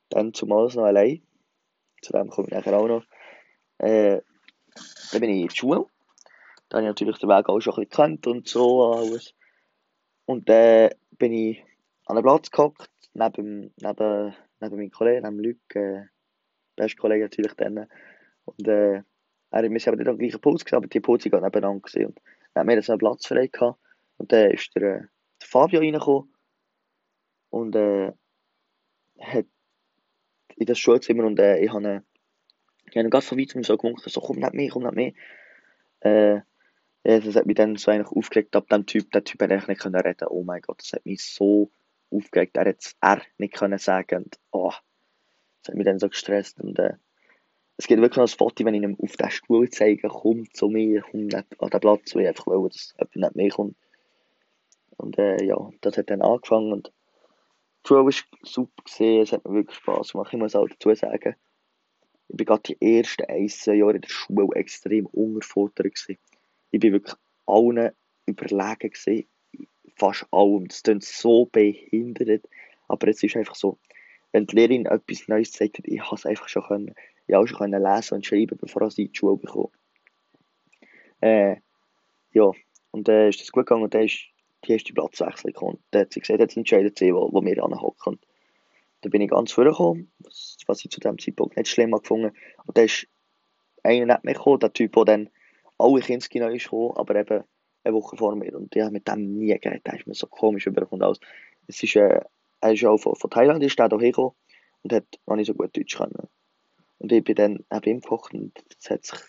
Dann 0.10 0.34
zumal 0.34 0.66
noch 0.66 0.84
allein. 0.84 1.22
Zu 2.02 2.14
dem 2.14 2.30
komme 2.30 2.48
ich 2.48 2.56
nachher 2.56 2.76
auch 2.76 2.88
noch. 2.88 3.04
Äh, 3.78 4.22
dann 5.12 5.22
bin 5.22 5.30
ich 5.30 5.42
in 5.42 5.48
die 5.48 5.56
Schule. 5.56 5.86
Da 6.70 6.78
habe 6.78 6.88
ich 6.88 6.90
natürlich 6.90 7.20
den 7.20 7.30
Weg 7.30 7.50
auch 7.50 7.60
schon 7.60 7.74
ein 7.74 7.86
bisschen 7.86 7.90
gekannt 7.92 8.26
und 8.26 8.48
so 8.48 8.94
alles. 8.94 9.36
Und 10.26 10.50
dann 10.50 10.90
bin 11.12 11.34
ich 11.34 11.64
an 12.08 12.18
einem 12.18 12.24
Platz 12.24 12.50
gehockt, 12.50 12.90
neben, 13.18 13.74
neben, 13.82 14.36
neben 14.60 14.76
meinem 14.78 14.92
Kollegen, 14.92 15.24
neben 15.24 15.44
Luc, 15.44 15.76
äh, 15.76 16.04
bester 16.76 17.02
Kollege 17.02 17.26
natürlich 17.26 17.54
dann. 17.54 17.88
Und 18.46 18.68
äh, 18.68 19.02
er, 19.50 19.62
sind 19.62 19.88
aber 19.88 19.98
nicht 19.98 20.08
am 20.08 20.18
gleichen 20.18 20.42
Puls, 20.42 20.72
aber 20.72 20.88
die 20.88 21.00
Puls 21.00 21.26
waren 21.32 21.44
nebeneinander. 21.44 21.82
Gewesen. 21.82 22.06
Und 22.08 22.20
dann 22.54 22.62
haben 22.62 22.68
wir 22.70 22.76
jetzt 22.76 22.90
einen 22.90 23.00
Platz 23.00 23.28
frei 23.28 23.48
gehabt. 23.48 23.80
Und 24.18 24.32
dann 24.32 24.52
ist 24.52 24.76
der, 24.76 24.82
äh, 24.84 25.00
der 25.42 25.48
Fabio 25.48 25.80
reingekommen 25.80 26.34
und 27.50 27.76
äh, 27.76 28.14
hat 29.20 29.46
in 30.56 30.66
das 30.66 30.80
Schulzimmer 30.80 31.24
und 31.26 31.40
äh, 31.40 31.60
ich 31.60 31.72
habe 31.72 32.04
ich 32.90 32.98
habe 32.98 33.10
ganz 33.10 33.26
von 33.26 33.38
weitem 33.38 33.64
so 33.64 33.78
gewunken, 33.78 34.10
so 34.10 34.22
komm 34.22 34.38
nicht 34.38 34.54
mehr, 34.54 34.70
komm 34.70 34.84
nicht 34.84 34.96
mehr. 34.96 35.14
Äh, 36.00 36.42
ja, 37.04 37.20
das 37.20 37.36
hat 37.36 37.46
mich 37.46 37.56
dann 37.56 37.76
so 37.76 37.92
eigentlich 37.92 38.12
aufgeregt, 38.12 38.56
ab 38.56 38.68
dem 38.70 38.86
Typ, 38.86 39.12
der 39.12 39.24
Typ 39.24 39.42
hat 39.42 39.52
eigentlich 39.52 39.68
nicht 39.68 39.82
können 39.82 40.16
oh 40.30 40.44
mein 40.44 40.62
Gott, 40.62 40.80
das 40.82 40.94
hat 40.94 41.06
mich 41.06 41.24
so 41.24 41.72
aufgeregt, 42.10 42.58
er 42.58 42.70
hat 42.70 42.78
das 43.00 43.22
nicht 43.38 43.54
können 43.54 43.78
sagen 43.78 44.24
und 44.24 44.40
oh, 44.52 44.72
das 45.62 45.70
hat 45.70 45.76
mich 45.76 45.86
dann 45.86 46.00
so 46.00 46.10
gestresst 46.10 46.60
und 46.62 46.78
äh, 46.80 46.94
es 47.78 47.86
gibt 47.86 48.02
wirklich 48.02 48.18
noch 48.18 48.24
ein 48.24 48.38
Foto, 48.38 48.66
wenn 48.66 48.74
ich 48.74 48.82
ihm 48.82 48.98
auf 49.00 49.16
den 49.18 49.30
Stuhl 49.30 49.70
zeige, 49.70 50.08
komm 50.08 50.52
zu 50.52 50.68
mir, 50.68 51.04
komm 51.04 51.28
nicht 51.28 51.36
an 51.36 51.70
den 51.70 51.80
Platz, 51.80 52.16
weil 52.16 52.24
ich 52.24 52.28
einfach 52.30 52.48
will, 52.48 52.70
dass 52.70 52.96
jemand 52.98 53.16
nicht 53.16 53.36
mehr 53.36 53.50
kommt. 53.50 53.76
Und 54.98 55.18
äh, 55.20 55.44
ja, 55.44 55.70
das 55.82 55.98
hat 55.98 56.10
dann 56.10 56.24
angefangen 56.24 56.74
und 56.74 56.88
die 56.88 57.88
Schule 57.88 58.06
war 58.06 58.12
super, 58.42 58.84
gewesen, 58.84 59.22
es 59.22 59.32
hat 59.32 59.46
mir 59.46 59.54
wirklich 59.54 59.78
Spass 59.78 60.12
gemacht, 60.12 60.34
ich 60.34 60.40
muss 60.40 60.56
auch 60.56 60.68
dazu 60.68 60.94
sagen, 60.96 61.36
ich 62.30 62.36
bin 62.36 62.46
gerade 62.46 62.64
die 62.64 62.98
ersten 62.98 63.26
ein, 63.26 63.48
zwei 63.48 63.76
Jahre 63.76 63.96
in 63.96 64.02
der 64.02 64.10
Schule 64.10 64.48
extrem 64.56 65.06
unterfordert 65.06 65.94
gewesen. 65.94 66.18
Ich 66.72 66.80
bin 66.80 66.94
wirklich 66.94 67.16
allen 67.46 67.92
überlegen 68.26 68.90
gewesen, 68.90 69.28
fast 69.98 70.26
allem. 70.32 70.68
Das 70.68 70.84
klingt 70.84 71.04
so 71.04 71.46
behindert, 71.46 72.48
aber 72.88 73.08
es 73.08 73.24
ist 73.24 73.36
einfach 73.36 73.56
so, 73.56 73.78
wenn 74.32 74.46
die 74.46 74.56
Lehrerin 74.56 74.86
etwas 74.86 75.28
Neues 75.28 75.52
zeigt, 75.52 75.80
ich 75.84 76.02
habe 76.02 76.16
es 76.16 76.26
einfach 76.26 76.48
schon 76.48 76.64
können, 76.64 76.96
ich 77.28 77.36
auch 77.36 77.48
schon 77.48 77.58
können 77.58 77.84
lesen 77.84 78.16
und 78.16 78.26
schreiben, 78.26 78.58
bevor 78.58 78.84
ich 78.84 78.98
in 78.98 79.12
die 79.12 79.18
Schule 79.18 79.38
bekomme. 79.38 79.70
Äh, 81.22 81.58
ja, 82.34 82.52
und 82.92 83.08
dann 83.08 83.16
äh, 83.16 83.30
ist 83.30 83.42
das 83.42 83.52
gut 83.52 83.66
gegangen 83.66 83.84
und 83.84 83.94
dann 83.94 84.04
ist 84.04 84.28
die 84.66 84.74
erste 84.74 84.94
Platzwechsel 84.94 85.52
gekommen. 85.52 85.80
Dann 85.92 86.02
hat 86.02 86.14
sie 86.14 86.20
gesagt, 86.20 86.40
jetzt 86.40 86.58
entscheidet 86.58 86.98
sie, 86.98 87.14
wo, 87.14 87.32
wo 87.32 87.44
wir 87.44 87.64
anhocken. 87.64 88.20
dann 89.02 89.12
bin 89.12 89.22
ich 89.22 89.30
ganz 89.30 89.52
vorgekommen, 89.52 90.12
was 90.20 90.84
ich 90.84 90.92
zu 90.92 91.00
dem 91.00 91.18
Zeitpunkt 91.18 91.58
nicht 91.58 91.70
schlimm 91.70 91.92
gefunden 91.92 92.36
Und 92.66 92.78
dann 92.78 92.86
ist 92.86 93.08
einer 93.84 94.06
nicht 94.06 94.24
mehr 94.24 94.34
gekommen, 94.34 94.60
der 94.60 94.74
Typ, 94.74 94.94
der 94.94 95.06
dann 95.06 95.30
alle 95.78 96.02
Kinski 96.02 96.40
neu 96.40 96.56
ist 96.56 96.66
gekommen, 96.66 96.94
aber 96.96 97.16
eben 97.16 97.44
eine 97.88 97.96
Woche 97.96 98.18
vor 98.18 98.36
mir. 98.36 98.56
Und 98.56 98.76
ich 98.76 98.82
habe 98.82 98.92
mit 98.92 99.08
dem 99.08 99.38
nie 99.38 99.58
geredet, 99.60 99.86
der 99.86 99.96
ist 99.96 100.08
mir 100.08 100.14
so 100.14 100.28
komisch 100.28 100.68
überkommt 100.68 101.04
alles. 101.04 101.20
Es 101.68 101.82
ist, 101.82 101.96
äh, 101.96 102.22
er 102.62 102.74
ist 102.74 102.86
auch 102.86 102.98
von, 102.98 103.16
von 103.16 103.30
Thailand, 103.30 103.64
ist 103.64 103.78
der 103.80 103.90
hierher 103.90 104.12
gekommen 104.12 104.36
und 104.84 104.94
hat 104.94 105.06
noch 105.26 105.36
nicht 105.36 105.48
so 105.48 105.54
gut 105.54 105.76
Deutsch 105.76 105.98
können. 105.98 106.28
Und 107.00 107.12
ich 107.12 107.24
bin 107.24 107.36
dann 107.36 107.66
neben 107.72 107.90
ihm 107.90 108.02
gekocht 108.02 108.34
und 108.34 108.54
das 108.76 108.90
hat 108.90 109.06
sich, 109.06 109.20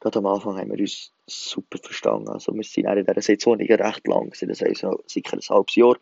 gerade 0.00 0.18
am 0.18 0.26
Anfang 0.26 0.58
haben 0.58 0.70
wir 0.70 0.78
uns 0.78 1.12
super 1.26 1.78
verstanden. 1.78 2.28
Also 2.28 2.54
wir 2.54 2.62
sind 2.62 2.86
in 2.86 3.04
dieser 3.04 3.22
Saison 3.22 3.56
recht 3.56 4.06
lang, 4.06 4.30
gewesen, 4.30 4.48
das 4.48 4.60
heisst 4.60 4.82
so 4.82 5.02
sicher 5.06 5.34
ein 5.34 5.40
halbes 5.40 5.74
Jahr. 5.74 5.96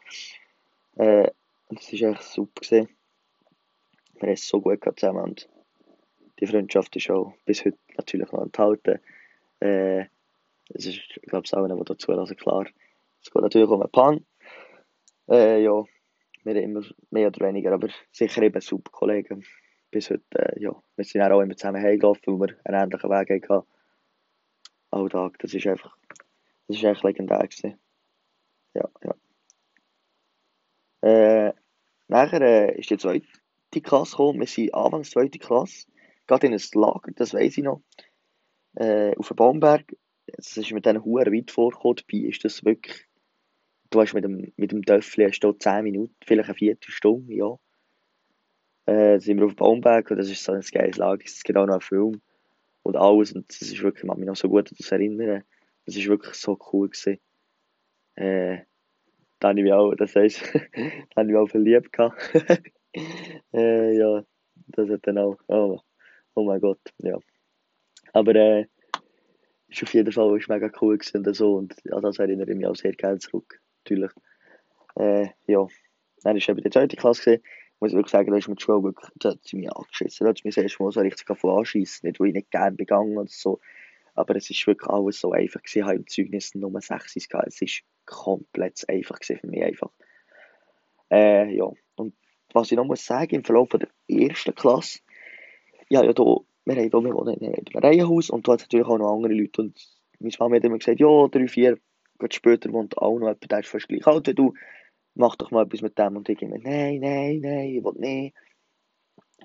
Äh, 0.97 1.31
und 1.69 1.81
es 1.81 1.93
war 2.03 2.11
echt 2.11 2.23
super. 2.23 2.61
Gewesen. 2.61 2.89
Wir 4.15 4.23
haben 4.23 4.35
es 4.35 4.47
so 4.47 4.61
gut 4.61 4.81
zusammen 4.97 5.23
und 5.23 5.49
die 6.41 6.47
Freundschaft 6.47 6.95
ist 6.97 7.11
auch 7.11 7.35
bis 7.45 7.65
heute 7.65 7.79
natürlich 7.97 8.31
noch 8.33 8.43
enthalten. 8.43 9.01
Äh, 9.61 10.07
ist, 10.75 10.99
ich 11.17 11.23
glaube, 11.23 11.45
es 11.45 11.55
auch 11.55 11.65
einer, 11.65 11.77
der 11.77 11.85
dazu 11.85 12.13
also 12.13 12.35
klar. 12.35 12.67
Es 13.21 13.31
geht 13.31 13.43
natürlich 13.43 13.69
um 13.69 13.81
einen 13.81 13.91
Pan. 13.91 14.27
Äh, 15.29 15.63
ja, 15.63 15.85
wir 16.45 16.55
haben 16.55 16.63
immer 16.63 16.83
mehr 17.11 17.29
oder 17.29 17.47
weniger, 17.47 17.73
aber 17.73 17.89
sicher 18.11 18.43
eben 18.43 18.61
super 18.61 18.91
Kollegen. 18.91 19.45
Bis 19.91 20.11
heute, 20.11 20.25
äh, 20.35 20.61
ja, 20.61 20.75
wir 20.97 21.05
sind 21.05 21.23
auch 21.23 21.41
immer 21.41 21.57
zusammen 21.57 21.83
heimgelaufen, 21.83 22.41
weil 22.41 22.49
wir 22.49 22.57
einen 22.65 22.85
ähnlichen 22.85 23.11
Weg 23.11 23.49
hatten. 23.49 23.67
Alltag, 24.91 25.39
das 25.39 25.55
ist 25.55 25.67
einfach, 25.67 25.97
das 26.69 26.77
ist 26.77 26.85
echt 26.85 27.05
legendär 27.05 27.39
gewesen. 27.39 27.79
Ja, 28.75 28.89
ja. 29.03 29.15
Äh, 31.03 31.53
nachher 32.09 32.41
äh, 32.41 32.79
ist 32.79 32.91
die 32.91 32.99
zweite 32.99 33.27
Klasse 33.83 34.13
gekommen. 34.13 34.41
Wir 34.41 34.47
sind 34.47 34.75
anfangs 34.75 35.11
zweite 35.11 35.39
Klasse. 35.39 35.87
Gerade 36.27 36.47
in 36.47 36.53
ein 36.55 36.61
Lager, 36.75 37.13
das 37.15 37.35
weiß 37.35 37.59
ich 37.59 37.65
noch. 37.65 37.83
Äh, 38.75 39.17
auf 39.17 39.29
dem 39.29 39.37
Baumberg. 39.37 39.97
Es 40.37 40.57
ist 40.57 40.73
mit 40.73 40.87
diesen 40.87 41.05
Huren 41.05 41.33
weit 41.33 41.51
vorgekommen. 41.51 41.97
Dabei 41.97 42.29
ist 42.29 42.45
das 42.45 42.65
wirklich. 42.65 43.07
Du 43.91 44.01
hast 44.01 44.15
mit 44.15 44.25
dem, 44.25 44.53
mit 44.57 44.73
dem 44.73 44.83
Töffel 44.83 45.27
hast 45.27 45.41
du 45.41 45.53
10 45.53 45.85
Minuten, 45.85 46.15
vielleicht 46.25 46.49
eine 46.49 46.57
Viertelstunde, 46.57 47.35
ja. 47.35 47.59
Äh, 48.87 49.21
sind 49.21 49.39
wir 49.39 49.47
auf 49.47 49.57
Baumberg 49.57 50.11
und 50.11 50.17
das 50.17 50.31
ist 50.31 50.43
so 50.43 50.53
ein 50.53 50.61
geiles 50.61 50.97
Lager. 50.97 51.23
Es 51.25 51.43
gibt 51.43 51.59
auch 51.59 51.67
noch 51.67 51.75
einen 51.75 51.83
Film 51.83 52.21
und 52.83 52.97
alles. 52.97 53.33
Und 53.33 53.49
das 53.49 53.63
ist 53.63 53.83
wirklich, 53.83 54.05
man 54.05 54.19
mich 54.19 54.27
noch 54.27 54.37
so 54.37 54.49
gut 54.49 54.71
an 54.71 54.77
das 54.79 54.91
erinnern. 54.91 55.45
Das 55.85 55.97
ist 55.97 56.09
wirklich 56.09 56.35
so 56.35 56.59
cool 56.73 56.89
gewesen. 56.89 57.21
Äh, 58.15 58.63
da 59.39 59.49
habe 59.49 59.59
ich 59.59 59.65
mich 59.65 59.73
auch, 59.73 59.95
das 59.95 60.15
heisst, 60.15 60.43
da 60.55 60.61
habe 61.17 61.23
ich 61.23 61.27
mich 61.27 61.37
auch 61.37 61.49
verliebt 61.49 61.91
äh, 63.53 63.97
ja, 63.97 64.25
das 64.69 64.89
hat 64.89 65.07
dann 65.07 65.19
auch, 65.19 65.39
oh, 65.49 65.81
oh 66.35 66.45
mein 66.45 66.61
Gott, 66.61 66.81
ja. 66.99 67.19
Aber, 68.13 68.35
äh, 68.35 68.67
ist 69.73 69.83
auf 69.83 69.95
jeden 69.95 70.13
Fall 70.13 70.39
ist 70.39 70.49
mega 70.49 70.71
cool 70.81 70.99
gewesen 70.99 71.27
und 71.27 71.35
so 71.35 71.55
und 71.55 71.75
ja, 71.85 72.01
das 72.01 72.19
erinnere 72.19 72.51
ich 72.51 72.57
mich 72.57 72.67
auch 72.67 72.77
sehr 72.77 72.93
gerne 72.93 73.19
zurück, 73.19 73.61
natürlich. 73.85 74.11
Äh, 74.97 75.29
ja, 75.47 75.67
dann 76.23 76.37
war 76.37 76.49
eben 76.49 76.63
die 76.63 76.71
zweite 76.71 76.97
Klasse 76.97 77.23
gewesen. 77.23 77.43
Ich 77.45 77.81
muss 77.81 77.93
wirklich 77.93 78.13
sagen, 78.13 78.31
da 78.31 78.37
ist 78.37 78.49
mir 78.49 78.55
die 78.55 78.63
Schule 78.63 78.83
wirklich, 78.85 79.11
hat 79.25 79.43
sie 79.43 79.57
mich 79.57 79.73
angeschissen. 79.73 80.25
Da 80.25 80.31
hat 80.31 80.39
sie 80.39 80.47
mich 80.47 80.57
erste 80.57 80.83
Mal 80.83 80.93
so 80.93 81.01
richtig 81.01 81.29
anschießen, 81.29 82.07
nicht 82.07 82.21
weil 82.21 82.29
ich 82.29 82.35
nicht 82.35 82.51
gerne 82.51 82.77
begangen 82.77 83.19
oder 83.19 83.29
so, 83.29 83.59
aber 84.15 84.37
es 84.37 84.51
ist 84.51 84.67
wirklich 84.67 84.89
alles 84.89 85.21
so 85.21 85.33
einfach 85.33 85.63
gewesen. 85.63 85.79
Ich 85.79 85.85
habe 85.85 85.97
im 85.97 86.07
Zeugnis 86.07 86.55
nur 86.55 86.81
sechs 86.81 87.15
gehabt. 87.29 87.49
Es 87.49 87.61
ist 87.61 87.83
komplett 88.05 88.89
einfach 88.89 89.19
gewesen 89.19 89.41
für 89.41 89.47
mich 89.49 89.65
einfach. 89.65 89.91
Äh, 91.11 91.57
ja. 91.57 91.71
Und 91.97 92.15
was 92.53 92.71
ich 92.71 92.77
noch 92.77 92.85
muss 92.85 93.05
sagen, 93.05 93.35
im 93.35 93.45
Verlauf 93.45 93.71
der 93.71 93.89
ersten 94.09 94.55
Klasse, 94.55 95.01
ja, 95.89 96.05
ja, 96.05 96.13
da, 96.13 96.37
wir 96.65 96.75
haben 96.75 96.83
hier, 96.83 96.93
wir 96.93 97.15
wohnen 97.15 97.35
in 97.35 97.55
einem 97.55 97.65
Reihenhaus 97.75 98.31
und 98.31 98.47
da 98.47 98.53
hat 98.53 98.61
natürlich 98.61 98.87
auch 98.87 98.99
noch 98.99 99.13
andere 99.13 99.33
Leute 99.33 99.63
und 99.63 99.89
meine 100.21 100.35
Mama 100.39 100.57
hat 100.57 100.65
immer 100.65 100.79
gesagt, 100.79 101.01
ja, 101.01 101.29
drei, 101.29 101.49
vier, 101.49 101.79
Gott 102.19 102.35
später 102.35 102.73
wohnt 102.73 102.97
auch 102.99 103.19
noch 103.19 103.27
jemand, 103.27 103.51
der 103.51 103.61
ist 103.61 103.69
fast 103.69 103.89
gleich 103.89 104.07
alt 104.07 104.27
wie 104.29 104.35
du, 104.35 104.55
mach 105.15 105.37
doch 105.37 105.51
mal 105.51 105.65
etwas 105.65 105.83
mit 105.83 105.99
dem 105.99 106.17
und 106.17 106.29
ich 106.29 106.41
immer, 106.41 106.59
nein, 106.59 107.01
nein, 107.01 107.41
nein, 107.41 107.69
ich 107.69 107.85
will 107.85 107.95
nicht. 107.97 108.37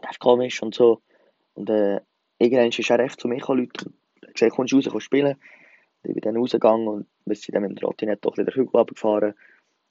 Das 0.02 0.12
ist 0.12 0.20
komisch 0.20 0.62
und 0.62 0.76
so. 0.76 1.02
Und 1.56 1.70
äh, 1.70 2.00
irgendwann 2.38 2.70
ist 2.70 2.90
er 2.90 3.00
echt 3.00 3.20
zu 3.20 3.28
mir 3.28 3.38
gekommen, 3.38 3.62
Leute, 3.62 3.92
gesagt, 4.34 4.56
kommst 4.56 4.74
du 4.74 4.78
raus, 4.78 4.90
kommst 4.90 5.06
spielen. 5.06 5.36
Ich 6.04 6.14
bin 6.14 6.22
dann 6.22 6.38
rausgegangen 6.38 6.88
und 6.88 7.08
wir 7.26 7.36
sind 7.36 7.56
dann 7.56 7.64
mit 7.64 7.72
dem 7.72 7.78
Trottinett 7.78 8.24
doch 8.24 8.38
wieder 8.38 8.54
Hügel 8.54 8.70
runtergefahren. 8.74 9.34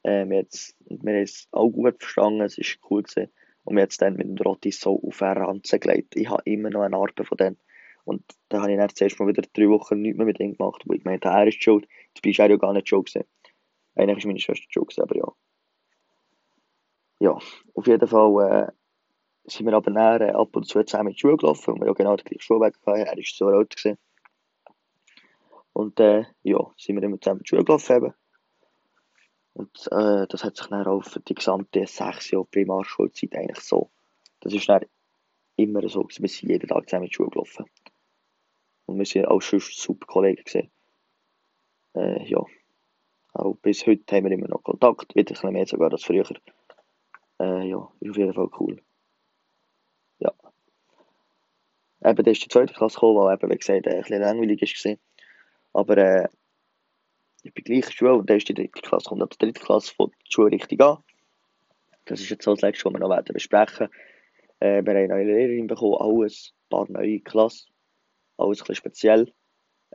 Äh, 0.05 0.27
wir 0.29 0.39
haben 0.39 1.09
es 1.09 1.49
auch 1.51 1.69
gut 1.69 1.97
verstanden, 1.99 2.43
es 2.43 2.57
war 2.57 2.91
cool. 2.91 3.03
Gewesen. 3.03 3.33
Und 3.67 3.77
haben 3.77 3.89
es 3.89 3.97
dann 3.97 4.15
mit 4.15 4.29
dem 4.29 4.37
Trotti 4.37 4.71
so 4.71 5.03
auf 5.03 5.21
eine 5.23 5.41
Ranze 5.41 5.81
gelegt. 5.81 6.15
Ich 6.15 6.31
habe 6.31 6.43
immer 6.45 6.71
noch 6.71 6.83
eine 6.83 6.91
Narbe 6.91 7.25
von 7.25 7.37
denen. 7.37 7.59
Und 8.05 8.23
dann 8.49 8.63
habe 8.63 8.71
ich 8.71 8.79
dann 8.79 8.89
zuerst 8.95 9.19
mal 9.19 9.27
wieder 9.27 9.43
drei 9.43 9.69
Wochen 9.69 10.01
nichts 10.01 10.17
mehr 10.17 10.27
mit 10.27 10.39
ihm 10.39 10.57
gemacht, 10.57 10.85
wo 10.87 10.95
ich 10.95 11.05
meinte, 11.05 11.29
er 11.29 11.49
ist 11.49 11.61
schuld. 11.61 11.89
Dabei 12.15 12.39
war 12.39 12.45
er 12.45 12.51
ja 12.53 12.57
gar 12.57 12.73
nicht 12.73 12.89
schuld. 12.89 13.13
Eigentlich 13.97 14.25
war 14.25 14.29
meine 14.29 14.39
Schwester 14.39 14.67
schuld, 14.71 14.97
aber 15.01 15.17
ja. 15.17 15.33
Ja, 17.19 17.39
auf 17.75 17.87
jeden 17.87 18.07
Fall 18.07 18.69
äh, 18.69 18.73
sind 19.51 19.67
wir 19.67 19.75
aber 19.75 19.91
näher 19.91 20.21
äh, 20.21 20.31
ab 20.31 20.55
und 20.55 20.69
zu 20.69 20.85
zusammen 20.85 21.09
in 21.09 21.15
die 21.15 21.21
Schule 21.21 21.37
gelaufen, 21.37 21.75
weil 21.75 21.81
wir 21.81 21.87
ja 21.89 21.93
genau 21.95 22.15
den 22.15 22.25
gleichen 22.25 22.43
Schulweg 22.43 22.77
hatten. 22.87 23.01
Er 23.01 23.17
war 23.17 23.23
so 23.25 23.47
alt. 23.49 23.77
Gewesen. 23.77 23.99
Und 25.73 25.99
äh, 25.99 26.25
ja, 26.45 26.59
sind 26.77 26.97
wir 26.97 27.03
immer 27.03 27.21
zusammen 27.21 27.41
in 27.41 27.43
die 27.43 27.49
Schule 27.49 27.65
gelaufen. 27.65 27.97
Eben. 27.97 28.15
Und 29.57 29.89
äh, 29.91 30.27
das 30.29 30.45
hat 30.45 30.55
sich 30.55 30.67
dann 30.67 30.87
auch 30.87 31.03
für 31.03 31.21
die 31.21 31.35
gesamte 31.35 31.87
sechs 31.87 32.31
Jahre 32.31 32.45
Primarschulzeit 32.45 33.35
eigentlich 33.35 33.61
so. 33.61 33.91
Das 34.41 34.53
ist 34.53 34.69
dann 34.69 34.85
immer 35.57 35.89
so. 35.89 36.07
Wir 36.07 36.29
sind 36.29 36.51
jeden 36.51 36.69
Tag 36.69 36.87
zusammen 36.87 37.05
in 37.05 37.09
die 37.09 37.15
Schule 37.15 37.31
gelaufen. 37.31 37.65
Und 38.85 38.99
wir 38.99 39.07
sind 39.07 39.25
auch 39.25 39.41
schon 39.41 39.61
super 39.61 40.05
Kollegen 40.05 40.45
gewesen. 40.45 40.71
Äh, 41.95 42.29
ja. 42.29 42.45
Auch 43.33 43.55
bis 43.55 43.87
heute 43.87 44.15
haben 44.15 44.27
wir 44.27 44.33
immer 44.33 44.49
noch 44.49 44.63
Kontakt, 44.63 45.17
wieder 45.17 45.31
ein 45.31 45.35
bisschen 45.35 45.53
mehr 45.55 45.67
sogar 45.67 45.91
als 45.91 46.05
früher. 46.05 46.29
Äh, 47.41 47.67
ja, 47.67 47.91
ist 48.01 48.11
auf 48.11 48.17
jeden 48.19 48.35
Fall 48.35 48.51
cool. 48.61 48.83
Ja. 50.19 50.35
Eben, 52.05 52.25
da 52.25 52.31
ist 52.31 52.45
die 52.45 52.49
zweite 52.49 52.75
Klasse 52.75 52.97
gekommen, 52.97 53.25
weil 53.25 53.35
eben, 53.35 53.51
wie 53.51 53.57
gesagt, 53.57 53.89
ein 53.89 54.03
bisschen 54.03 54.21
langweilig 54.21 54.85
war. 54.85 54.97
Aber 55.73 55.97
äh, 55.97 56.29
ich 57.47 57.55
bin 57.55 57.65
gleich 57.65 57.91
Schule 57.93 58.15
und 58.15 58.29
dann 58.29 58.37
ist 58.39 58.49
die 58.49 58.55
dritte 58.55 58.81
Klasse, 58.81 59.09
kommt 59.09 59.23
ab 59.23 59.31
der 59.31 59.49
dritten 59.49 59.65
Klasse 59.65 59.95
von 59.95 60.11
der 60.11 60.31
Schule 60.31 60.53
richtig 60.53 60.81
an. 60.83 60.99
Das 62.05 62.21
ist 62.21 62.31
jetzt 62.31 62.45
so 62.45 62.53
das 62.53 62.63
Letzte, 62.63 62.85
was 62.87 62.93
wir 62.95 63.01
noch 63.01 63.11
werden 63.11 63.33
besprechen 63.33 63.89
äh, 64.61 64.83
Wir 64.85 64.93
haben 64.93 64.97
eine 64.97 65.09
neue 65.09 65.25
Lehrerin 65.25 65.67
bekommen, 65.67 65.97
alles, 65.99 66.55
ein 66.55 66.69
paar 66.71 66.91
neue 66.91 67.21
Klassen, 67.21 67.69
alles 68.37 68.61
ein 68.61 68.63
bisschen 68.63 68.75
speziell. 68.77 69.33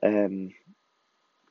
Ähm, 0.02 0.54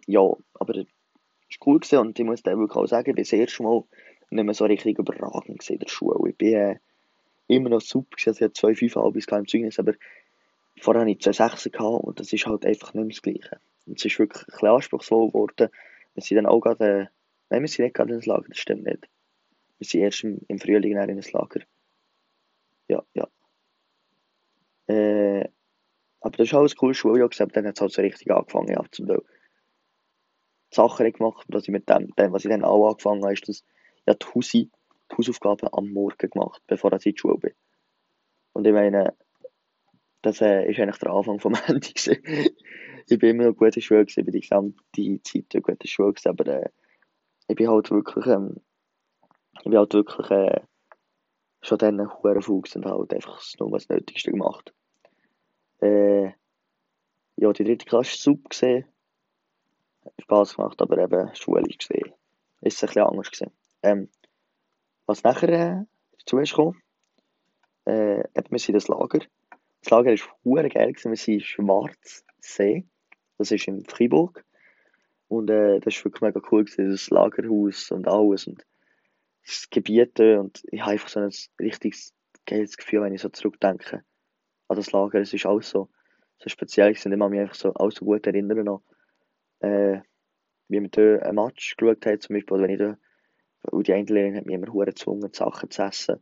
ja, 0.06 0.20
aber 0.54 0.76
es 0.76 0.86
war 0.86 1.66
cool 1.66 1.80
und 1.98 2.18
ich 2.18 2.24
muss 2.24 2.42
dann 2.42 2.58
wirklich 2.58 2.76
auch 2.76 2.86
sagen, 2.86 3.10
ich 3.10 3.14
bin 3.14 3.24
das 3.24 3.32
erste 3.32 3.62
Mal 3.62 3.84
nicht 4.30 4.44
mehr 4.44 4.54
so 4.54 4.64
richtig 4.64 4.98
überragend 4.98 5.68
in 5.68 5.78
der 5.78 5.88
Schule. 5.88 6.28
Ich 6.28 6.36
bin 6.36 6.54
äh, 6.54 6.78
immer 7.46 7.70
noch 7.70 7.80
super 7.80 8.16
gewesen, 8.16 8.28
also 8.28 8.38
ich 8.38 8.44
hatte 8.44 8.52
zwei 8.52 8.74
5 8.74 8.96
Halbis 8.96 9.26
im 9.26 9.48
Zeugnis, 9.48 9.78
aber 9.78 9.94
vorher 10.80 11.02
hatte 11.02 11.10
ich 11.10 11.20
zwei 11.20 11.32
6 11.32 11.66
und 11.80 12.20
das 12.20 12.32
ist 12.32 12.46
halt 12.46 12.64
einfach 12.64 12.94
nicht 12.94 13.04
mehr 13.04 13.14
das 13.14 13.22
Gleiche. 13.22 13.60
Und 13.86 13.98
es 13.98 14.04
ist 14.04 14.18
wirklich 14.18 14.42
ein 14.42 14.52
bisschen 14.52 14.68
anspruchsvoll 14.68 15.28
geworden. 15.28 15.68
Wir 16.14 16.22
sind 16.22 16.36
dann 16.36 16.46
auch 16.46 16.60
gerade, 16.60 16.84
äh, 16.84 17.06
nein, 17.50 17.62
wir 17.62 17.68
sind 17.68 17.84
nicht 17.84 17.94
gerade 17.94 18.14
ins 18.14 18.26
Lager, 18.26 18.48
das 18.48 18.58
stimmt 18.58 18.84
nicht. 18.84 19.08
Wir 19.78 19.86
sind 19.86 20.00
erst 20.00 20.24
im, 20.24 20.40
im 20.48 20.58
Frühling 20.58 20.96
in 20.96 21.08
ins 21.08 21.32
Lager. 21.32 21.60
Ja, 22.88 23.02
ja. 23.14 23.28
Äh, 24.88 25.48
aber 26.20 26.36
das 26.36 26.48
ist 26.48 26.54
alles 26.54 26.74
cool, 26.82 26.94
Schuljahr 26.94 27.28
gesagt, 27.28 27.56
dann 27.56 27.66
hat 27.66 27.76
es 27.76 27.80
halt 27.80 27.92
so 27.92 28.02
richtig 28.02 28.30
angefangen, 28.30 28.68
ja, 28.68 28.84
zum 28.90 29.06
Teil. 29.06 29.22
Sachen 30.72 31.12
gemacht, 31.12 31.46
dass 31.48 31.64
ich 31.64 31.70
mit 31.70 31.88
dem, 31.88 32.14
dem, 32.14 32.32
was 32.32 32.44
ich 32.44 32.50
dann 32.50 32.64
auch 32.64 32.90
angefangen 32.90 33.22
habe, 33.22 33.32
ist, 33.32 33.48
dass 33.48 33.64
ja, 34.06 34.14
die, 34.14 34.26
Hausi, 34.26 34.70
die 35.10 35.16
Hausaufgaben 35.16 35.68
am 35.72 35.88
Morgen 35.90 36.30
gemacht, 36.30 36.62
bevor 36.66 36.92
ich 36.92 37.06
in 37.06 37.12
die 37.12 37.18
Schule 37.18 37.38
bin. 37.38 37.52
Und 38.52 38.66
ich 38.66 38.72
meine, 38.72 39.14
das 40.22 40.40
äh, 40.40 40.70
ist 40.70 40.78
eigentlich 40.78 40.98
der 40.98 41.10
Anfang 41.10 41.40
vom 41.40 41.54
Ende 41.66 41.88
ich 43.06 43.18
bin 43.18 43.30
immer 43.30 43.44
noch 43.44 43.56
gut 43.56 43.76
in 43.76 43.82
Schule 43.82 44.04
gewesen, 44.04 44.24
bin 44.24 44.32
die 44.32 44.40
gesamte 44.40 45.22
Zeit 45.22 45.62
gut 45.62 45.68
in 45.68 45.78
der 45.78 45.88
Schule 45.88 46.12
gewesen, 46.12 46.28
aber 46.28 46.46
äh, 46.46 46.70
ich 47.48 47.56
bin 47.56 47.68
halt 47.68 47.90
wirklich, 47.90 48.26
ähm, 48.26 48.56
ich 49.58 49.64
bin 49.64 49.76
halt 49.76 49.92
wirklich 49.92 50.30
äh, 50.30 50.60
schon 51.62 51.78
dann 51.78 52.00
ein 52.00 52.22
hoher 52.22 52.40
Fuchs 52.40 52.76
und 52.76 52.86
halt 52.86 53.12
einfach 53.12 53.42
nur 53.58 53.70
das 53.72 53.88
Nötigste 53.88 54.30
gemacht. 54.30 54.72
Äh, 55.80 56.32
ja, 57.36 57.52
die 57.52 57.64
dritte 57.64 57.86
Klasse 57.86 58.10
war 58.10 58.34
super 58.34 58.48
gesehen, 58.48 58.84
hat 60.04 60.14
Spaß 60.22 60.56
gemacht, 60.56 60.80
aber 60.80 60.98
eben 60.98 61.34
schulisch 61.34 61.78
gesehen 61.78 62.12
ist 62.60 62.76
es 62.76 62.82
ein 62.82 62.86
bisschen 62.88 63.02
anders 63.02 63.30
gewesen. 63.30 63.52
Ähm, 63.82 64.08
was 65.06 65.22
nachher 65.22 65.48
äh, 65.48 65.84
dazu 66.18 66.38
ist 66.38 66.50
gekommen, 66.50 66.80
äh, 67.86 68.20
eben, 68.20 68.50
wir 68.50 68.58
sind 68.58 68.74
das 68.74 68.88
Lager. 68.88 69.20
Das 69.82 69.90
Lager 69.90 70.10
war 70.10 70.68
geil, 70.68 70.92
gewesen. 70.92 71.10
wir 71.10 71.16
sind 71.16 71.58
in 71.58 71.66
Schwarzsee. 72.40 72.84
Das 73.38 73.50
ist 73.50 73.68
in 73.68 73.84
Fribourg. 73.86 74.44
Und 75.28 75.48
äh, 75.50 75.78
das 75.80 75.96
war 75.96 76.06
wirklich 76.06 76.22
mega 76.22 76.40
cool, 76.50 76.64
gewesen, 76.64 76.90
das 76.90 77.10
Lagerhaus 77.10 77.90
und 77.90 78.08
alles. 78.08 78.46
Und 78.46 78.66
das 79.46 79.68
Gebiet 79.70 80.18
und 80.20 80.62
ich 80.70 80.80
habe 80.80 80.92
einfach 80.92 81.08
so 81.08 81.20
ein 81.20 81.32
richtiges 81.60 82.12
geiles 82.46 82.76
Gefühl, 82.76 83.02
wenn 83.02 83.14
ich 83.14 83.22
so 83.22 83.28
zurückdenke 83.28 84.04
an 84.68 84.76
das 84.76 84.92
Lager. 84.92 85.20
Es 85.20 85.32
ist 85.32 85.46
alles 85.46 85.70
so, 85.70 85.88
so 86.38 86.48
speziell 86.48 86.92
gewesen. 86.92 87.12
Ich 87.12 87.18
kann 87.18 87.30
mich 87.30 87.40
einfach 87.40 87.54
so, 87.54 87.72
alles 87.74 87.94
so 87.94 88.04
gut 88.04 88.26
erinnern 88.26 88.64
noch, 88.64 88.82
äh, 89.60 90.00
wie 90.68 90.80
wir 90.80 90.88
da 90.88 91.26
ein 91.26 91.34
Match 91.34 91.76
geschaut 91.76 92.04
haben, 92.06 92.20
zum 92.20 92.34
Beispiel, 92.34 92.54
oder 92.54 92.64
wenn 92.64 92.70
ich 92.70 92.78
da, 92.78 92.98
weil 93.62 93.82
die 93.82 93.92
eine 93.92 94.04
Lehrerin 94.04 94.36
hat 94.36 94.46
mich 94.46 94.54
immer 94.54 94.72
hure 94.72 94.86
gezwungen, 94.86 95.32
Sachen 95.32 95.70
zu 95.70 95.82
essen, 95.82 96.20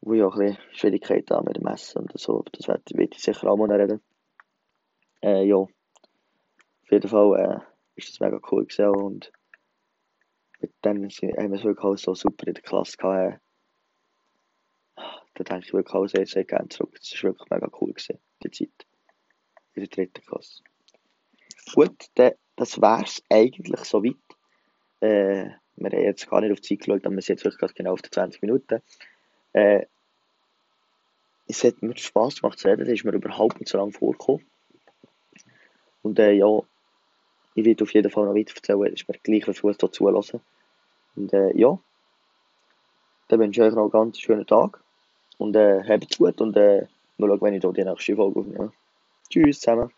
wo 0.00 0.12
ich 0.12 0.22
auch 0.22 0.36
ein 0.36 0.46
bisschen 0.46 0.62
Schwierigkeiten 0.72 1.34
habe 1.34 1.46
mit 1.46 1.56
dem 1.56 1.66
Essen 1.66 1.98
und 1.98 2.18
so, 2.18 2.44
das 2.52 2.68
werde 2.68 2.82
ich 2.86 3.18
sicher 3.18 3.50
auch 3.50 3.56
mal 3.56 3.70
reden. 3.70 4.00
Äh, 5.24 5.44
ja, 5.44 5.56
auf 5.56 5.70
jeden 6.90 7.08
Fall 7.08 7.40
äh, 7.40 7.58
ist 7.96 8.10
das 8.10 8.20
mega 8.20 8.38
cool 8.50 8.66
gewesen 8.66 8.88
und 8.90 9.32
mit 10.60 10.70
dem 10.84 11.02
haben 11.08 11.50
wir 11.50 11.58
es 11.58 11.64
wirklich 11.64 11.82
auch 11.82 11.96
so 11.96 12.14
super 12.14 12.46
in 12.46 12.52
der 12.52 12.62
Klasse 12.62 12.98
gehabt. 12.98 13.40
Äh, 14.96 15.02
da 15.32 15.44
denke 15.44 15.66
ich 15.66 15.72
wirklich 15.72 15.94
auch 15.94 16.06
sehr, 16.06 16.26
sehr 16.26 16.44
gerne 16.44 16.68
zurück. 16.68 16.98
Das 17.00 17.10
war 17.14 17.30
wirklich 17.30 17.50
mega 17.50 17.70
cool 17.80 17.94
gewesen, 17.94 18.18
die 18.42 18.50
Zeit. 18.50 18.86
In 19.72 19.84
der 19.84 19.88
dritten 19.88 20.26
Klasse. 20.26 20.62
Gut, 21.72 22.04
dann, 22.16 22.32
das 22.56 22.78
wär's 22.82 23.22
eigentlich 23.30 23.80
soweit. 23.84 24.16
Äh, 25.00 25.52
wir 25.76 25.90
haben 25.90 26.02
jetzt 26.02 26.28
gar 26.28 26.42
nicht 26.42 26.52
auf 26.52 26.60
die 26.60 26.76
Zeit 26.76 26.86
geschaut, 26.86 27.06
aber 27.06 27.14
wir 27.14 27.22
sind 27.22 27.42
jetzt 27.42 27.44
wirklich 27.46 27.74
genau 27.74 27.94
auf 27.94 28.02
die 28.02 28.10
20 28.10 28.42
Minuten. 28.42 28.82
Äh, 29.54 29.86
es 31.46 31.64
hat 31.64 31.80
mir 31.80 31.96
Spass 31.96 32.42
gemacht 32.42 32.58
zu 32.58 32.68
reden, 32.68 32.80
das 32.80 32.90
ist 32.90 33.04
mir 33.04 33.12
überhaupt 33.12 33.58
nicht 33.58 33.70
so 33.70 33.78
lange 33.78 33.92
vorgekommen. 33.92 34.44
Und 36.04 36.18
äh, 36.20 36.32
ja, 36.32 36.60
ich 37.54 37.64
werde 37.64 37.82
auf 37.82 37.94
jeden 37.94 38.10
Fall 38.10 38.26
noch 38.26 38.34
weiter 38.34 38.54
erzählen, 38.54 38.86
es 38.86 39.00
ist 39.00 39.08
mir 39.08 39.18
gleich, 39.22 39.48
wie 39.48 39.52
viel 39.54 39.90
zulassen. 39.90 40.40
Und 41.16 41.32
äh, 41.32 41.56
ja, 41.56 41.78
dann 43.28 43.40
wünsche 43.40 43.60
ich 43.60 43.66
euch 43.66 43.74
noch 43.74 43.82
einen 43.82 43.90
ganz 43.90 44.20
schönen 44.20 44.46
Tag. 44.46 44.80
Und 45.38 45.56
äh, 45.56 45.82
habt's 45.82 46.18
gut 46.18 46.40
und 46.40 46.56
äh, 46.56 46.86
mal 47.18 47.28
schauen, 47.28 47.40
wenn 47.40 47.54
ich 47.54 47.62
da 47.62 47.72
die 47.72 47.84
nächste 47.84 48.16
Folge 48.16 48.40
aufnehme. 48.40 48.72
Tschüss 49.30 49.60
zusammen. 49.60 49.90